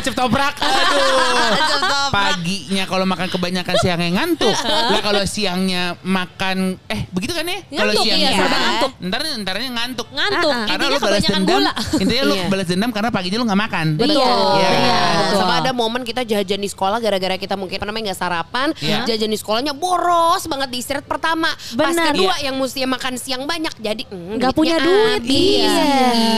hacep 0.00 0.14
toprak. 0.14 0.54
Aduh. 0.56 2.10
Paginya 2.10 2.84
kalau 2.84 3.04
makan 3.04 3.28
kebanyakan 3.28 3.74
siangnya 3.78 4.10
ngantuk. 4.16 4.56
Lah 4.92 5.00
kalau 5.00 5.22
siangnya 5.24 5.94
makan 6.00 6.80
eh 6.86 7.06
begitu 7.10 7.32
kan 7.32 7.44
ya? 7.44 7.60
Kalau 7.70 7.92
Ngantuk, 7.92 8.04
siangnya 8.04 8.30
iya, 8.30 8.40
ngantuk. 8.40 8.92
Ntar 9.00 9.20
entarnya 9.30 9.68
ngantuk. 9.70 10.08
Ngantuk. 10.10 10.50
Karena 10.50 10.66
Intinya 10.66 10.88
lo 10.88 10.98
balas 10.98 11.02
kebanyakan 11.20 11.32
dendam. 11.38 11.54
gula. 11.54 11.72
Intinya 11.96 12.24
lo 12.24 12.34
Iya. 12.34 12.44
balas 12.48 12.66
dendam 12.66 12.90
karena 12.90 13.10
paginya 13.10 13.36
lo 13.36 13.44
nggak 13.44 13.60
makan. 13.60 13.86
Betul. 13.94 14.16
Iya. 14.16 14.70
Iya. 14.70 15.00
Sama 15.30 15.54
ada 15.60 15.70
momen 15.70 16.02
kita 16.02 16.22
jajan 16.22 16.60
di 16.60 16.68
sekolah 16.68 16.98
gara-gara 16.98 17.36
kita 17.36 17.54
mungkin 17.54 17.76
apa 17.76 17.86
namanya 17.86 18.04
nggak 18.10 18.18
sarapan, 18.18 18.68
Iya. 18.76 19.04
jajan 19.06 19.28
di 19.28 19.38
sekolahnya 19.38 19.72
boros 19.72 20.42
banget 20.46 20.68
di 20.68 20.78
istirahat 20.78 21.04
pertama. 21.04 21.52
Pas 21.76 21.92
Benar. 21.92 22.10
kedua 22.10 22.34
Iya. 22.34 22.50
yang 22.50 22.56
mesti 22.56 22.80
makan 22.82 23.14
siang 23.14 23.42
banyak 23.44 23.74
jadi 23.76 24.02
mm, 24.04 24.36
Nggak 24.36 24.52
punya 24.52 24.76
duit. 24.78 25.20
Iya, 25.22 25.86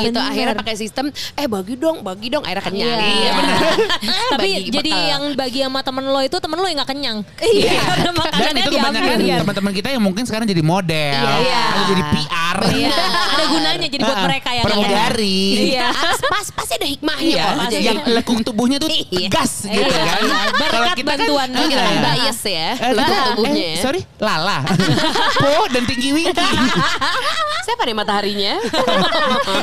Gitu. 0.02 0.18
Akhirnya 0.18 0.54
pakai 0.54 0.74
sistem 0.74 1.06
eh 1.32 1.46
bagi 1.46 1.74
dong, 1.74 2.02
bagi 2.02 2.28
dong 2.28 2.42
akhirnya 2.42 2.64
kenyang. 2.64 2.98
Iya. 2.98 3.32
Tapi 4.32 4.48
Bagi 4.58 4.70
jadi 4.70 4.90
bekal. 4.90 5.08
yang 5.08 5.22
bagi 5.34 5.60
sama 5.60 5.80
temen 5.80 6.04
lo 6.04 6.20
itu 6.20 6.36
temen 6.36 6.56
lo 6.56 6.64
yang 6.64 6.78
gak 6.78 6.90
kenyang. 6.90 7.18
Iya. 7.38 7.72
Karena 7.88 8.04
Dan 8.04 8.14
makanannya 8.14 8.62
itu 8.62 8.70
kebanyakan 8.72 9.18
kan. 9.18 9.38
teman-teman 9.42 9.72
kita 9.72 9.88
yang 9.90 10.02
mungkin 10.02 10.24
sekarang 10.24 10.44
jadi 10.44 10.62
model, 10.62 11.22
Iya. 11.38 11.62
atau 11.68 11.82
jadi 11.88 12.02
PR. 12.08 12.56
Iya. 12.68 12.90
Ada 13.32 13.44
gunanya 13.46 13.88
jadi 13.88 14.02
buat 14.02 14.20
mereka 14.22 14.50
yang 14.50 14.64
nggak 14.64 14.76
pramugari. 14.78 15.40
Iya. 15.70 15.86
Pas, 15.92 16.20
pas, 16.22 16.46
pasti 16.52 16.72
ada 16.74 16.86
hikmahnya 16.86 17.24
Iya, 17.24 17.44
kok. 17.44 17.70
yang 17.78 17.98
lekuk 18.10 18.38
tubuhnya 18.42 18.76
tuh 18.76 18.88
Iya. 18.88 19.28
tegas 19.28 19.52
gitu 19.64 19.80
Iya, 19.82 20.02
kan. 20.02 20.20
iya. 20.20 20.40
Berkat 20.52 20.96
bantuan 21.02 21.48
ah, 21.50 21.60
Kita 21.62 21.76
kan 21.78 21.92
ah. 21.92 22.02
bias 22.06 22.40
ya, 22.42 22.68
Eh, 22.72 22.92
lekuk 22.92 23.06
kita- 23.06 23.26
tubuhnya. 23.30 23.66
eh, 23.68 23.76
sorry, 23.78 24.00
lala. 24.18 24.58
po 25.34 25.52
dan 25.68 25.82
tinggi 25.84 26.08
wingki. 26.10 26.48
Siapa 27.62 27.82
nih 27.82 27.94
mataharinya? 27.94 28.54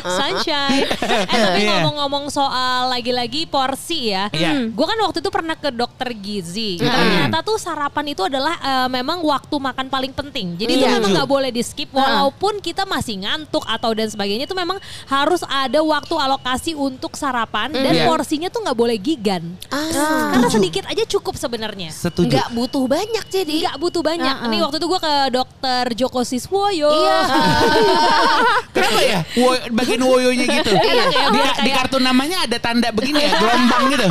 Sunshine. 0.02 0.88
Eh 1.28 1.40
tapi 1.40 1.60
Iya. 1.60 1.70
ngomong-ngomong 1.76 2.26
soal 2.30 2.90
lagi-lagi 2.90 3.46
porsi 3.46 3.79
ya. 3.88 4.28
Iya. 4.30 4.68
Gue 4.70 4.86
kan 4.86 4.98
waktu 5.00 5.24
itu 5.24 5.30
pernah 5.30 5.56
ke 5.56 5.70
dokter 5.70 6.12
gizi. 6.12 6.76
Ternyata 6.76 7.40
tuh 7.40 7.56
sarapan 7.56 8.12
itu 8.12 8.26
adalah 8.26 8.56
eh, 8.60 8.88
memang 8.90 9.22
waktu 9.22 9.56
makan 9.56 9.88
paling 9.88 10.12
penting. 10.12 10.58
Jadi 10.58 10.72
itu 10.76 10.86
Iya. 10.86 10.98
memang 10.98 11.12
Setuju. 11.12 11.18
nggak 11.20 11.30
boleh 11.30 11.50
di 11.50 11.62
skip 11.62 11.90
walaupun 11.92 12.60
kita 12.60 12.84
masih 12.84 13.22
ngantuk 13.22 13.64
atau 13.64 13.92
dan 13.94 14.10
sebagainya 14.10 14.44
itu 14.44 14.56
memang 14.56 14.78
harus 15.06 15.44
ada 15.46 15.80
waktu 15.80 16.16
alokasi 16.16 16.72
untuk 16.74 17.14
sarapan 17.14 17.70
dan 17.70 17.94
Iya. 17.94 18.06
porsinya 18.08 18.50
tuh 18.50 18.66
nggak 18.66 18.78
boleh 18.78 18.98
gigan. 18.98 19.44
Ah. 19.70 20.34
Karena 20.34 20.48
sedikit 20.50 20.84
aja 20.86 21.04
cukup 21.06 21.38
sebenarnya. 21.38 21.94
Setuju. 21.94 22.34
Nggak 22.34 22.50
butuh 22.52 22.84
banyak 22.86 23.26
jadi. 23.30 23.56
Nggak 23.70 23.78
butuh 23.78 24.02
banyak. 24.02 24.36
Uh-uh. 24.36 24.48
Ini 24.50 24.58
waktu 24.62 24.78
itu 24.78 24.88
gue 24.88 25.00
ke 25.00 25.14
dokter 25.30 25.84
Joko 25.94 26.22
Siswoyo. 26.24 26.90
Iya. 26.90 27.20
Kenapa 28.76 29.00
ya? 29.02 29.20
Wo, 29.38 29.50
bagian 29.74 30.02
woyonya 30.02 30.46
gitu. 30.50 30.72
Iya, 30.74 31.04
di, 31.30 31.40
di 31.66 31.72
kartu 31.72 31.98
namanya 32.00 32.46
ada 32.46 32.58
tanda 32.58 32.90
begini 32.90 33.22
ya, 33.22 33.32
gelombang 33.42 33.69
gitu. 33.90 34.08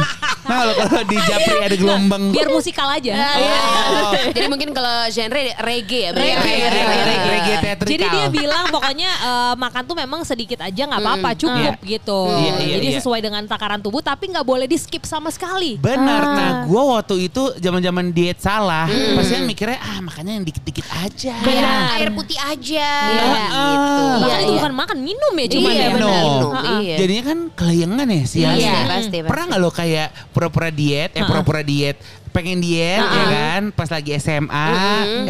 Nah, 0.48 0.64
kalau 0.64 0.74
kalau 0.80 1.02
di 1.04 1.16
Japri 1.20 1.56
ada 1.60 1.76
gelombang. 1.76 2.22
Biar 2.32 2.48
musikal 2.48 2.88
aja. 2.88 3.12
Oh. 3.12 4.12
Jadi 4.32 4.46
mungkin 4.48 4.72
kalau 4.72 4.96
genre 5.12 5.42
reggae 5.60 6.08
ya. 6.08 6.10
Reggae, 6.10 6.32
berarti 6.32 6.48
ya? 6.56 6.68
reggae, 6.72 6.96
reggae, 7.04 7.28
reggae 7.28 7.56
teatrikal. 7.60 7.92
Jadi 7.92 8.04
dia 8.08 8.26
bilang 8.32 8.64
pokoknya 8.72 9.10
eh, 9.12 9.54
makan 9.60 9.82
tuh 9.84 9.96
memang 9.98 10.20
sedikit 10.24 10.64
aja 10.64 10.82
nggak 10.88 11.00
apa-apa 11.00 11.30
cukup 11.36 11.74
gitu. 11.84 12.20
Iya, 12.32 12.52
iya, 12.64 12.74
Jadi 12.80 12.88
iya. 12.88 12.96
sesuai 13.00 13.20
dengan 13.20 13.42
takaran 13.44 13.80
tubuh 13.80 14.00
tapi 14.00 14.32
nggak 14.32 14.46
boleh 14.46 14.64
di 14.64 14.78
skip 14.80 15.04
sama 15.04 15.28
sekali. 15.28 15.76
Benar. 15.76 16.22
Ah. 16.24 16.32
Nah, 16.32 16.50
gue 16.64 16.82
waktu 16.96 17.14
itu 17.28 17.42
zaman-zaman 17.58 18.10
diet 18.10 18.40
salah, 18.40 18.88
pasti 18.88 19.32
kan 19.36 19.44
mikirnya 19.44 19.78
ah 19.78 19.98
makannya 20.00 20.40
yang 20.40 20.46
dikit-dikit 20.46 20.86
aja. 21.04 21.34
Air, 21.38 21.44
Benar. 21.44 21.84
air 22.00 22.10
putih 22.14 22.38
aja. 22.40 22.88
Iya. 23.12 23.24
Gitu. 23.28 24.04
Bahkan 24.18 24.28
Iya, 24.28 24.36
itu 24.38 24.52
iya. 24.52 24.58
bukan 24.60 24.74
makan 24.74 24.98
minum 25.02 25.32
ya 25.34 25.46
cuma 25.50 25.68
Iya, 25.68 25.76
ya. 25.76 25.88
benar. 25.92 25.98
Minum. 25.98 26.28
Minum, 26.38 26.52
Ha-ha. 26.54 26.72
iya. 26.80 26.96
Jadinya 26.96 27.24
kan 27.24 27.38
kelayangan 27.52 28.06
ya 28.08 28.22
siang. 28.24 28.56
Iya, 28.56 28.72
pasti, 28.86 29.18
pasti. 29.20 29.30
Pernah 29.38 29.54
nggak 29.54 29.62
lo 29.62 29.70
kayak 29.70 30.08
pura-pura 30.34 30.66
diet, 30.74 31.14
eh 31.14 31.22
pura-pura 31.22 31.62
diet, 31.62 31.94
pengen 32.34 32.58
diet 32.58 32.98
ya 32.98 33.24
kan, 33.30 33.62
pas 33.70 33.86
lagi 33.86 34.18
SMA, 34.18 34.66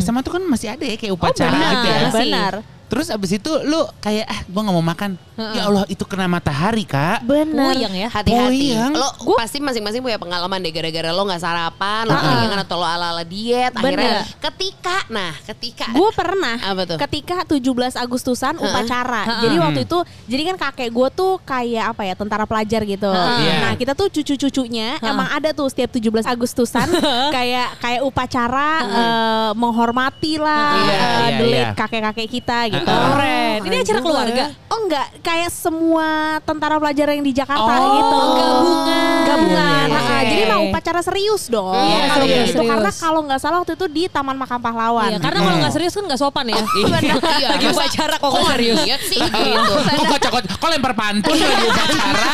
SMA 0.01 0.25
tuh 0.25 0.41
kan 0.41 0.43
masih 0.49 0.73
ada 0.73 0.81
ya 0.81 0.97
kayak 0.97 1.13
upacara 1.13 1.53
benar, 1.53 1.73
gitu 1.77 1.87
ya. 1.93 2.01
benar. 2.17 2.55
Terus 2.89 3.07
abis 3.09 3.37
itu 3.37 3.51
lu 3.63 3.81
kayak 4.01 4.25
ah 4.25 4.41
gue 4.43 4.61
nggak 4.61 4.75
mau 4.75 4.83
makan. 4.83 5.11
Ya 5.39 5.71
Allah 5.71 5.87
itu 5.87 6.03
kena 6.03 6.27
matahari 6.27 6.83
kak. 6.83 7.23
Bener. 7.23 7.71
Puyeng 7.71 7.95
ya. 7.95 8.09
Hati-hati. 8.11 8.75
Puyeng. 8.75 8.91
Lo 8.91 9.07
pasti 9.37 9.61
masing-masing 9.61 10.01
punya 10.01 10.19
pengalaman 10.19 10.59
deh 10.59 10.73
gara-gara 10.73 11.13
lo 11.13 11.23
nggak 11.23 11.39
sarapan, 11.39 12.03
lo 12.05 12.13
Ah. 12.13 12.23
kelingan 12.25 12.59
atau 12.59 12.75
lo 12.75 12.83
ala-ala 12.83 13.23
diet. 13.23 13.71
Akhirnya 13.71 14.27
Bener. 14.27 14.41
ketika, 14.43 14.97
nah 15.07 15.31
ketika. 15.45 15.87
Gue 15.93 16.11
pernah 16.11 16.59
Apa 16.59 16.83
tuh? 16.85 16.99
ketika 16.99 17.47
17 17.47 17.63
Agustusan 17.95 18.59
upacara. 18.59 19.23
Jadi 19.41 19.57
waktu 19.57 19.81
itu 19.85 19.99
jadi 20.27 20.43
kan 20.51 20.57
kakek 20.69 20.91
gue 20.91 21.09
tuh 21.13 21.39
kayak 21.45 21.93
apa 21.93 22.03
ya 22.03 22.15
tentara 22.17 22.45
pelajar 22.45 22.83
gitu. 22.83 23.07
Iya. 23.07 23.55
Nah 23.63 23.73
kita 23.77 23.95
tuh 23.95 24.11
cucu-cucunya 24.11 24.99
emang 24.99 25.29
ada 25.29 25.53
tuh 25.53 25.69
setiap 25.69 25.93
17 25.93 26.27
Agustusan 26.27 26.89
kayak 27.37 27.79
kayak 27.79 28.01
upacara 28.03 28.71
eh, 28.83 29.51
menghormati 29.55 30.35
lah 30.35 30.71
Iya, 30.75 30.91
eh, 30.91 30.99
iya, 30.99 31.39
late 31.39 31.55
iya. 31.55 31.69
kakek-kakek 31.77 32.29
kita 32.29 32.59
gitu. 32.67 32.78
Keren. 32.81 33.59
Ini 33.61 33.77
acara 33.79 33.99
keluarga. 33.99 34.45
Oh 34.69 34.79
enggak, 34.81 35.07
kayak 35.21 35.51
semua 35.51 36.09
tentara 36.41 36.77
pelajar 36.77 37.11
yang 37.11 37.21
di 37.21 37.33
Jakarta 37.33 37.73
Oh, 37.75 37.89
gitu. 37.93 38.19
gabungan. 38.33 39.19
Gabungan. 39.25 39.87
Iya, 39.87 39.99
iya, 39.99 40.01
Ah, 40.09 40.21
iya. 40.21 40.29
Jadi 40.29 40.43
mau 40.47 40.61
upacara 40.65 41.01
serius 41.01 41.43
dong. 41.47 41.75
Iya, 41.75 41.99
Kalau 42.07 42.15
serius, 42.23 42.39
gitu. 42.45 42.55
serius. 42.55 42.71
Karena 42.71 42.91
kalau 42.93 43.21
nggak 43.23 43.39
salah 43.39 43.57
waktu 43.59 43.73
itu 43.75 43.87
di 43.89 44.03
Taman 44.07 44.37
Makam 44.37 44.59
Pahlawan. 44.59 45.11
Iya, 45.11 45.19
karena 45.19 45.39
kalau 45.41 45.57
nggak 45.59 45.73
serius 45.73 45.93
kan 45.93 46.05
nggak 46.05 46.19
sopan 46.19 46.47
ya. 46.47 46.57
Iya, 46.57 47.49
Lagi 47.49 47.67
upacara 47.69 48.15
kok 48.17 48.29
nggak 48.29 48.47
serius. 48.53 48.77
niat 48.81 49.01
sih 49.03 49.19
gitu. 49.19 49.51
Kok 49.91 50.05
kocok 50.09 50.31
kok 50.55 50.69
lempar 50.69 50.93
pantun 50.95 51.35
lagi 51.35 51.67
upacara. 51.71 52.27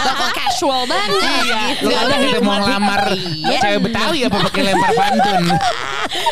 Kok 0.00 0.30
casual 0.32 0.82
banget. 0.84 1.08
Iya, 1.20 1.60
gitu. 1.70 1.84
lu 1.86 1.94
ada 1.94 2.16
mau 2.40 2.56
ngelamar 2.58 3.02
Iya. 3.12 3.58
cewek 3.60 3.80
Betawi 3.82 4.18
apa 4.24 4.36
pakai 4.42 4.62
lempar 4.64 4.90
pantun. 4.92 5.42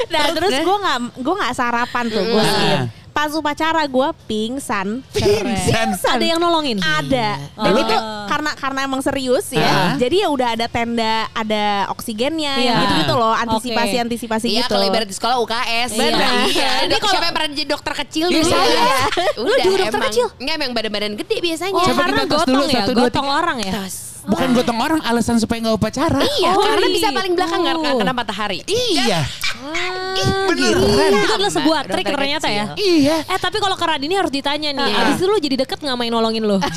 Nah 0.09 0.22
terus 0.33 0.52
gue 0.57 0.76
nggak 0.78 0.98
gue 1.16 1.35
nggak 1.37 1.52
sarapan 1.52 2.04
tuh 2.09 2.22
gue 2.24 2.42
skip. 2.42 2.81
Pas 3.18 3.35
upacara 3.35 3.83
gue 3.83 4.09
pingsan. 4.31 5.02
Pingsan. 5.11 5.98
Ada 6.07 6.22
yang 6.24 6.38
nolongin. 6.38 6.78
Ada. 6.78 7.35
Dan 7.50 7.72
Oh. 7.74 7.83
itu 7.83 7.96
karena 8.28 8.50
karena 8.54 8.81
emang 8.87 9.02
serius 9.02 9.50
ya. 9.50 9.66
Ah. 9.66 9.92
Jadi 9.98 10.22
ya 10.22 10.31
udah 10.31 10.54
ada 10.54 10.66
tenda, 10.66 11.26
ada 11.35 11.90
oksigennya, 11.90 12.54
Iya. 12.57 12.74
gitu 12.78 12.94
gitu 13.02 13.14
loh. 13.14 13.35
Antisipasi 13.35 13.96
antisipasi 13.98 14.46
Iya, 14.48 14.62
gitu. 14.62 14.70
kalau 14.70 14.87
ibarat 14.87 15.11
di 15.11 15.16
sekolah 15.18 15.35
UKS. 15.37 15.98
Benar. 15.98 16.46
Iya, 16.46 16.70
Ini 16.78 16.87
ini 16.87 16.94
kalau- 16.94 17.11
siapa 17.11 17.26
yang 17.26 17.35
pernah 17.35 17.50
jadi 17.50 17.66
dokter 17.66 17.92
kecil 17.96 18.26
Iya, 18.31 18.38
dulu? 18.38 18.52
saya. 18.54 18.70
Iya. 18.70 18.96
Lu 19.35 19.50
juga 19.50 19.76
dokter 19.76 19.98
emang. 19.98 20.07
kecil? 20.07 20.26
Enggak, 20.38 20.54
emang 20.54 20.70
badan-badan 20.72 21.12
gede 21.18 21.37
biasanya. 21.42 21.74
Oh, 21.74 21.83
Coba 21.83 21.98
karena 21.98 22.14
kita 22.14 22.31
tos 22.31 22.38
gotong 22.38 22.54
dulu, 22.54 22.64
ya, 22.64 22.74
satu, 22.78 22.92
dua, 22.94 23.02
gotong 23.02 23.26
tiga. 23.26 23.35
orang 23.37 23.57
ya. 23.59 23.72
Tos. 23.83 23.94
Bukan 24.24 24.48
gotong 24.52 24.78
orang 24.78 25.00
alasan 25.02 25.37
supaya 25.37 25.61
nggak 25.61 25.76
upacara. 25.76 26.18
Iya, 26.20 26.50
Oh, 26.50 26.61
karena 26.61 26.87
gitu. 26.87 26.96
bisa 26.96 27.09
paling 27.11 27.33
belakang 27.33 27.61
nggak 27.61 27.76
nggak 27.76 27.94
kena 27.96 28.12
matahari. 28.12 28.59
Iya. 28.64 29.20
Ah, 29.59 30.46
beneran. 30.46 30.81
gitu. 30.81 31.18
Itu 31.18 31.35
adalah 31.35 31.52
sebuah 31.52 31.81
trik 31.85 32.07
ternyata 32.07 32.46
ya. 32.46 32.64
kecil. 32.72 32.85
Iya. 33.04 33.16
Eh 33.26 33.38
tapi 33.38 33.57
kalau 33.57 33.74
ke 33.74 33.85
Radini 33.85 34.14
harus 34.14 34.31
ditanya 34.31 34.70
nih, 34.70 34.85
Iya. 34.85 35.00
abis 35.02 35.14
itu 35.16 35.26
lu 35.26 35.37
jadi 35.37 35.57
deket 35.59 35.78
nggak 35.78 35.94
main 35.94 36.09
nolongin 36.09 36.42
lu? 36.42 36.57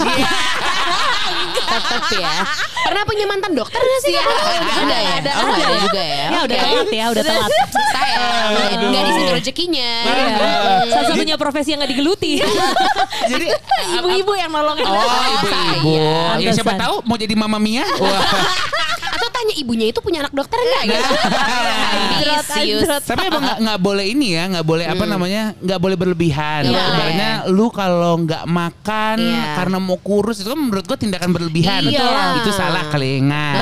Tetep 1.62 2.04
ya. 2.17 2.34
Pernah 2.82 3.04
punya 3.06 3.25
mantan 3.25 3.51
dokter 3.54 3.80
nggak 3.80 4.01
sih? 4.01 4.13
Ada 4.13 4.25
ya? 4.97 5.12
ada, 5.17 5.32
Oh, 5.34 5.47
ada. 5.47 5.62
ada 5.62 5.77
juga 5.80 6.01
ya. 6.01 6.25
ya 6.27 6.39
udah 6.41 6.58
telat 6.58 6.89
ya, 6.91 7.06
udah 7.08 7.23
telat. 7.23 7.49
Sayang, 7.91 8.49
nggak 8.84 9.04
di 9.04 9.12
situ 9.13 9.32
rezekinya. 9.32 9.91
Iya. 10.04 10.36
Salah 10.89 11.06
satunya 11.08 11.36
profesi 11.36 11.69
yang 11.71 11.80
gak 11.80 11.91
digeluti. 11.91 12.41
Jadi 13.23 13.45
Ibu-ibu 14.01 14.32
yang 14.34 14.49
nolongin. 14.49 14.84
Oh, 14.84 14.97
ibu-ibu. 14.97 15.91
iya. 15.91 16.39
Ya 16.39 16.51
siapa 16.51 16.73
tahu 16.75 17.04
mau 17.04 17.15
jadi 17.15 17.31
mama 17.34 17.58
Mia. 17.58 17.84
Atau 19.12 19.28
tanya 19.30 19.54
ibunya 19.54 19.86
itu 19.86 20.00
punya 20.02 20.26
anak 20.26 20.34
dokter 20.34 20.58
enggak 20.58 20.84
gitu. 20.88 21.13
Anjrot, 21.13 22.41
Ambisius. 22.41 22.88
anjrot. 22.88 23.04
Tapi 23.06 23.24
emang 23.28 23.44
nggak 23.44 23.58
nggak 23.62 23.80
boleh 23.84 24.06
ini 24.08 24.28
ya, 24.34 24.44
nggak 24.50 24.65
boleh 24.65 24.86
apa 24.88 25.04
namanya, 25.06 25.44
nggak 25.60 25.80
boleh 25.80 25.98
berlebihan. 26.00 26.62
Iya. 26.65 26.82
Ibaratnya 26.82 27.32
lu 27.52 27.67
kalau 27.70 28.13
nggak 28.17 28.44
makan 28.48 29.17
Iya. 29.22 29.44
karena 29.62 29.78
mau 29.78 30.00
kurus 30.00 30.41
itu 30.41 30.50
kan 30.50 30.58
menurut 30.58 30.86
gua 30.88 30.98
tindakan 30.98 31.30
berlebihan. 31.30 31.86
Iya. 31.86 32.39
Itu 32.41 32.50
salah 32.50 32.89
kelingan. 32.89 33.62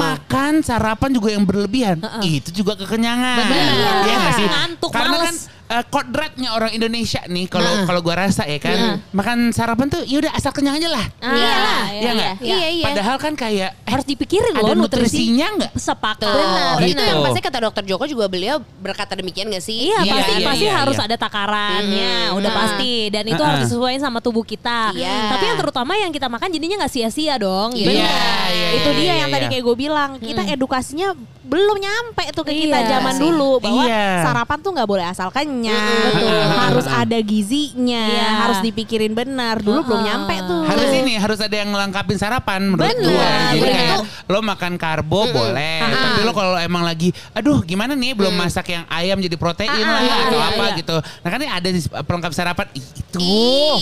Makan 0.00 0.64
sarapan 0.64 1.10
juga 1.12 1.28
yang 1.34 1.44
berlebihan, 1.44 2.00
itu 2.24 2.54
juga 2.54 2.78
kekenyangan. 2.78 3.36
Benar. 3.42 3.96
Iya 4.06 4.16
nggak 4.16 4.34
sih? 4.38 4.46
Ngantuk, 4.48 4.90
Karena 4.94 5.12
males. 5.12 5.26
kan 5.28 5.36
eh, 5.66 5.84
kodratnya 5.86 6.52
orang 6.52 6.70
Indonesia 6.70 7.20
nih 7.26 7.46
kalau 7.46 7.84
kalau 7.84 8.00
gua 8.00 8.22
rasa 8.22 8.46
ya 8.46 8.56
kan, 8.56 9.02
makan 9.10 9.50
sarapan 9.50 9.86
tuh 9.86 10.02
ya 10.02 10.22
udah 10.22 10.32
asal 10.32 10.50
kenyang 10.50 10.78
aja 10.78 10.88
lah. 10.88 11.04
Ah, 11.18 11.32
Iyalah. 11.32 11.82
Iya 11.90 12.10
nggak? 12.12 12.32
Iya, 12.40 12.68
iya. 12.70 12.84
Padahal 12.86 13.16
kan 13.16 13.32
kayak 13.34 13.70
eh, 13.76 13.90
Harus 13.90 14.06
dipikirin 14.06 14.52
loh 14.52 14.72
nutrisi. 14.72 14.80
nutrisinya 15.26 15.46
nggak? 15.58 15.72
Sepakat. 15.74 16.26
Benar. 16.28 16.74
Gitu. 16.80 16.94
Itu 16.94 17.02
yang 17.02 17.20
pasti 17.20 17.40
kata 17.40 17.58
dokter 17.60 17.82
Joko 17.84 18.04
juga 18.04 18.26
beliau 18.26 18.56
berkata 18.78 19.12
demikian 19.14 19.48
gak 19.48 19.60
sih? 19.60 19.90
Iya, 19.90 20.02
Iya, 20.02 20.12
pasti 20.14 20.32
iya, 20.32 20.46
pasti 20.46 20.66
iya, 20.66 20.74
harus 20.74 20.96
iya. 20.96 21.04
ada 21.04 21.16
takarannya, 21.16 22.14
Mhm. 22.30 22.36
udah 22.36 22.50
Nah. 22.50 22.58
pasti. 22.62 22.92
Dan 23.08 23.24
itu 23.24 23.34
Uh-uh. 23.36 23.48
harus 23.48 23.60
disesuaikan 23.66 24.02
sama 24.02 24.18
tubuh 24.20 24.44
kita. 24.44 24.92
Iya. 24.92 25.34
Tapi 25.34 25.44
yang 25.46 25.58
terutama 25.58 25.92
yang 25.94 26.10
kita 26.10 26.26
makan 26.26 26.48
jadinya 26.48 26.76
nggak 26.84 26.92
sia-sia 26.92 27.34
dong. 27.36 27.74
Iya. 27.74 27.86
Benar. 27.86 28.48
iya, 28.48 28.68
itu 28.76 28.90
iya, 28.90 28.96
dia 28.96 29.04
iya, 29.04 29.14
yang 29.20 29.30
iya. 29.30 29.34
tadi 29.34 29.46
kayak 29.48 29.64
gue 29.64 29.76
bilang 29.76 30.10
kita 30.18 30.42
edukasinya 30.46 31.08
belum 31.46 31.78
nyampe 31.78 32.24
tuh 32.30 32.42
ke 32.42 32.52
kita 32.52 32.74
Iya 32.76 32.88
zaman 32.98 33.14
sih. 33.14 33.22
dulu 33.22 33.62
bahwa 33.62 33.86
Iya. 33.86 34.06
sarapan 34.20 34.58
tuh 34.58 34.70
nggak 34.74 34.88
boleh 34.88 35.06
asal 35.06 35.30
kenyang 35.30 36.10
Betul. 36.10 36.42
harus 36.58 36.86
ada 36.86 37.18
gizinya 37.18 38.04
Iya. 38.04 38.28
harus 38.42 38.58
dipikirin 38.60 39.14
benar 39.14 39.62
dulu 39.62 39.80
belum 39.80 39.94
Uh-uh. 39.96 40.08
nyampe 40.10 40.34
tuh 40.42 40.62
Harus 40.66 40.90
ini 40.92 41.14
harus 41.14 41.38
ada 41.38 41.54
yang 41.54 41.70
ngelengkapin 41.70 42.18
sarapan 42.18 42.66
menurut 42.66 42.90
Bener, 42.90 43.06
gua. 43.08 43.30
Jadi 43.48 43.60
bener. 43.62 43.76
kayak 43.78 43.98
lo 44.26 44.38
makan 44.42 44.72
karbo 44.74 45.20
boleh, 45.28 45.78
tapi 45.80 46.20
lo 46.20 46.32
kalau 46.32 46.58
emang 46.58 46.82
lagi 46.82 47.14
aduh 47.30 47.62
gimana 47.62 47.94
nih 47.94 48.12
belum 48.12 48.34
masak 48.34 48.66
yang 48.68 48.82
ayam 48.88 49.16
jadi 49.16 49.36
protein 49.36 49.70
lah 49.70 50.02
iya, 50.02 50.14
atau 50.26 50.34
iya, 50.34 50.46
apa 50.50 50.64
iya. 50.66 50.76
gitu. 50.76 50.96
Nah 50.98 51.28
kan 51.28 51.38
ini 51.38 51.48
ada 51.48 51.68
di 51.68 51.80
pelengkap 51.80 52.32
sarapan 52.32 52.66
itu. 52.74 53.22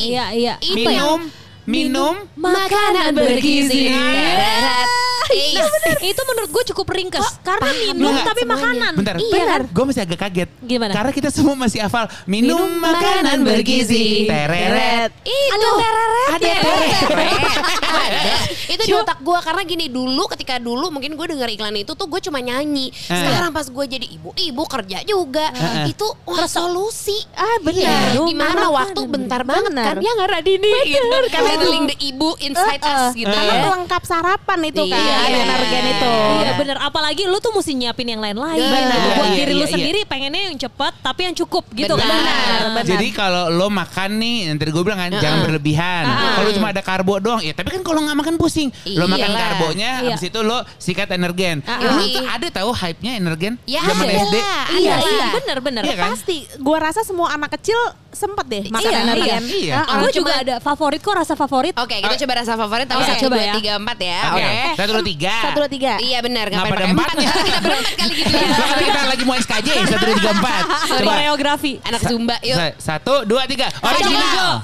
Iya, 0.04 0.24
iya. 0.30 0.54
Itu 0.60 0.84
minum, 0.84 1.24
minum, 1.64 2.14
Makanan 2.34 3.12
bergizi. 3.12 3.88
Teret. 3.88 4.88
Eh, 5.26 5.56
Nah, 5.56 6.04
itu 6.04 6.20
menurut 6.22 6.50
gue 6.52 6.64
cukup 6.68 6.86
ringkes 6.90 7.40
karena 7.40 7.72
minum 7.72 8.12
tapi 8.20 8.44
semuanya. 8.44 8.60
makanan. 8.60 8.92
Bentar, 8.94 9.14
Iya 9.16 9.44
kan? 9.46 9.60
gue 9.66 9.84
masih 9.88 10.02
agak 10.04 10.18
kaget. 10.20 10.50
Gimana? 10.60 10.92
Karena 10.92 11.10
kita 11.10 11.28
semua 11.30 11.54
masih 11.56 11.80
hafal 11.80 12.04
minum, 12.24 12.60
Minum 12.60 12.70
makanan 12.78 13.40
bergizi. 13.40 14.28
Tereret. 14.28 15.10
Itu 15.22 15.70
Ada 16.28 16.44
tereret. 16.44 16.92
ada. 17.94 18.34
Itu 18.66 18.82
di 18.84 18.92
otak 18.92 19.18
gue 19.18 19.38
karena 19.40 19.62
gini 19.62 19.86
dulu 19.88 20.24
ketika 20.28 20.56
dulu 20.58 20.90
mungkin 20.90 21.14
gue 21.14 21.26
dengar 21.26 21.48
iklan 21.48 21.72
itu 21.74 21.92
tuh 21.94 22.04
gue 22.04 22.20
cuma 22.20 22.38
nyanyi. 22.38 22.92
Eh. 22.92 23.16
Sekarang 23.16 23.50
pas 23.50 23.64
gue 23.64 23.84
jadi 23.86 24.06
ibu-ibu 24.10 24.62
kerja 24.66 24.98
juga 25.04 25.48
Eh, 25.54 25.88
itu 25.88 26.04
wah 26.24 26.44
solusi. 26.44 27.16
ah 27.32 27.56
benar 27.60 28.12
Iya, 28.12 28.20
Gimana 28.22 28.52
Makanan 28.60 28.70
waktu 28.70 29.00
bentar 29.06 29.40
banget 29.42 29.72
kan 29.72 29.96
ya 29.98 30.10
nggak 30.12 30.28
Radini 30.30 30.72
gitu. 30.86 31.16
Karena 31.30 31.53
ada 31.54 31.66
link 31.66 31.84
the 31.88 31.98
ibu 32.04 32.28
inside 32.38 32.78
Eh, 32.78 32.86
eh. 32.86 32.96
us 33.00 33.12
gitu 33.12 33.28
karena 33.28 33.52
ya. 33.52 33.62
pelengkap 33.62 34.02
sarapan 34.02 34.58
itu 34.64 34.82
kan 34.84 34.98
Iya. 34.98 35.16
energen 35.40 35.84
itu 35.88 36.12
Iya 36.34 36.50
bener, 36.54 36.76
apalagi 36.78 37.22
lu 37.24 37.38
tuh 37.38 37.50
mesti 37.50 37.72
nyiapin 37.72 38.06
yang 38.06 38.20
lain-lain. 38.20 38.58
Benar. 38.60 38.98
Buat 39.14 39.26
Iya, 39.26 39.36
diri 39.36 39.52
lu 39.52 39.56
iya, 39.56 39.64
iya. 39.64 39.72
sendiri 39.72 40.00
pengennya 40.04 40.42
yang 40.48 40.56
cepat 40.56 40.92
tapi 41.00 41.20
yang 41.24 41.34
cukup 41.34 41.64
gitu 41.70 41.94
Benar. 41.94 42.10
kan. 42.10 42.22
benar. 42.74 42.84
Jadi 42.84 43.06
kalau 43.10 43.48
lo 43.48 43.68
makan 43.68 44.10
nih, 44.16 44.36
yang 44.46 44.56
tadi 44.56 44.70
gue 44.70 44.82
bilang 44.82 45.00
kan 45.00 45.10
jangan 45.12 45.38
berlebihan. 45.42 46.04
Kalau 46.34 46.50
cuma 46.50 46.68
ada 46.68 46.80
karbo 46.80 47.14
doang, 47.16 47.40
ya 47.40 47.52
tapi 47.52 47.70
kan 47.70 47.80
kalau 47.80 48.00
nggak 48.00 48.16
makan 48.16 48.34
pusing. 48.34 48.68
Lo 48.88 49.06
makan 49.06 49.30
karbonya, 49.30 49.90
Iya. 50.00 50.14
habis 50.14 50.24
itu 50.24 50.40
lo 50.40 50.62
sikat 50.76 51.08
energen. 51.10 51.62
Ada 51.64 52.46
tahu 52.52 52.70
hype-nya 52.72 53.12
energen 53.14 53.56
Ya 53.64 53.80
zaman 53.82 54.06
SD. 54.06 54.36
Iya, 54.36 54.92
ada 54.92 55.04
iya 55.04 55.16
lah. 55.20 55.32
bener-bener. 55.34 55.82
Iya 55.82 55.94
kan? 55.96 56.08
pasti 56.12 56.36
gua 56.58 56.78
rasa 56.82 57.00
semua 57.02 57.30
anak 57.30 57.54
kecil 57.54 57.76
sempet 58.14 58.46
deh 58.46 58.64
makan 58.66 58.82
Iya, 58.84 58.98
energen 59.02 59.42
iya. 59.46 59.74
Ah, 59.76 59.84
ah. 59.84 59.98
Gue 60.00 60.10
juga 60.10 60.32
ada 60.32 60.54
favorit 60.58 60.98
kok 60.98 61.12
rasa 61.12 61.34
favorit. 61.34 61.74
Oke, 61.74 61.96
kita 61.96 62.16
coba 62.16 62.32
rasa 62.38 62.52
favorit 62.54 62.86
tapi 62.86 63.02
satu, 63.02 63.22
coba 63.26 63.34
dua, 63.34 63.44
ya. 63.44 63.54
tiga, 63.54 63.72
empat 63.76 63.98
ya. 64.00 64.20
Oke, 64.30 64.50
satu 64.74 64.90
dua 64.92 65.04
tiga. 65.04 65.34
satu 65.40 65.58
dua 65.58 65.68
tiga 65.68 65.92
Iya 65.96 66.18
benar, 66.18 66.46
Nggak 66.46 66.56
ngapain 66.56 66.72
pada 66.72 66.80
pakai 66.80 66.94
empat 66.94 67.14
ya? 67.16 67.30
Kita 67.34 67.58
berempat 67.60 67.94
kali 67.94 68.14
gitu 68.14 68.32
ya. 68.32 68.48
Kita 68.80 69.00
lagi 69.04 69.24
mau 69.24 69.36
SKJ 69.36 69.68
satu 69.92 70.04
dua 70.04 70.16
tiga 70.16 70.30
empat. 70.32 70.62
Coba. 70.64 71.10
Koreografi. 71.12 71.72
Anak 71.82 72.00
Zumba, 72.04 72.36
yuk. 72.40 72.56
Sa- 72.56 72.74
Satu 72.78 73.14
dua 73.24 73.42
tiga. 73.44 73.66
Original. 73.80 74.62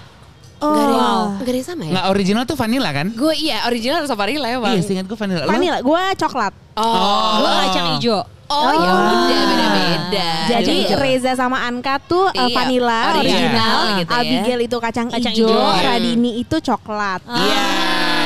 oh 0.60 0.68
Gak 0.70 0.84
ada, 0.84 0.96
gak 1.38 1.48
ada 1.48 1.56
yang 1.56 1.64
sama 1.66 1.82
ya? 1.82 1.90
Nggak 1.90 2.06
original 2.08 2.42
tuh 2.44 2.52
vanilla 2.54 2.90
kan? 2.90 3.06
Gue 3.10 3.34
iya, 3.34 3.64
original 3.64 4.04
rasa 4.04 4.12
vanilla 4.12 4.46
ya 4.46 4.58
bang. 4.58 4.74
Iya, 4.74 4.82
seingat 4.84 5.06
gue 5.08 5.16
vanilla. 5.16 5.44
Vanilla 5.44 5.78
gua 5.80 6.12
coklat 6.14 6.52
Oh, 6.76 7.40
Lo 7.40 7.48
kacang 7.64 7.86
hijau. 7.96 8.20
Oh, 8.50 8.72
ya 8.74 8.90
udah 8.92 9.42
beda-beda. 9.46 10.28
Jadi 10.50 10.76
Iya. 10.84 10.96
Reza 10.98 11.32
sama 11.38 11.62
Anka 11.62 12.02
tuh 12.02 12.26
uh, 12.26 12.34
Iya, 12.34 12.50
vanilla 12.50 13.00
original 13.14 13.22
original, 13.22 13.78
gitu 14.02 14.10
ya. 14.12 14.20
Abigail 14.20 14.60
itu 14.66 14.76
kacang, 14.82 15.06
Kacang 15.08 15.32
hijau, 15.32 15.46
hijau. 15.46 15.86
Radini 15.86 16.30
itu 16.36 16.56
coklat. 16.58 17.20
Iya. 17.24 17.64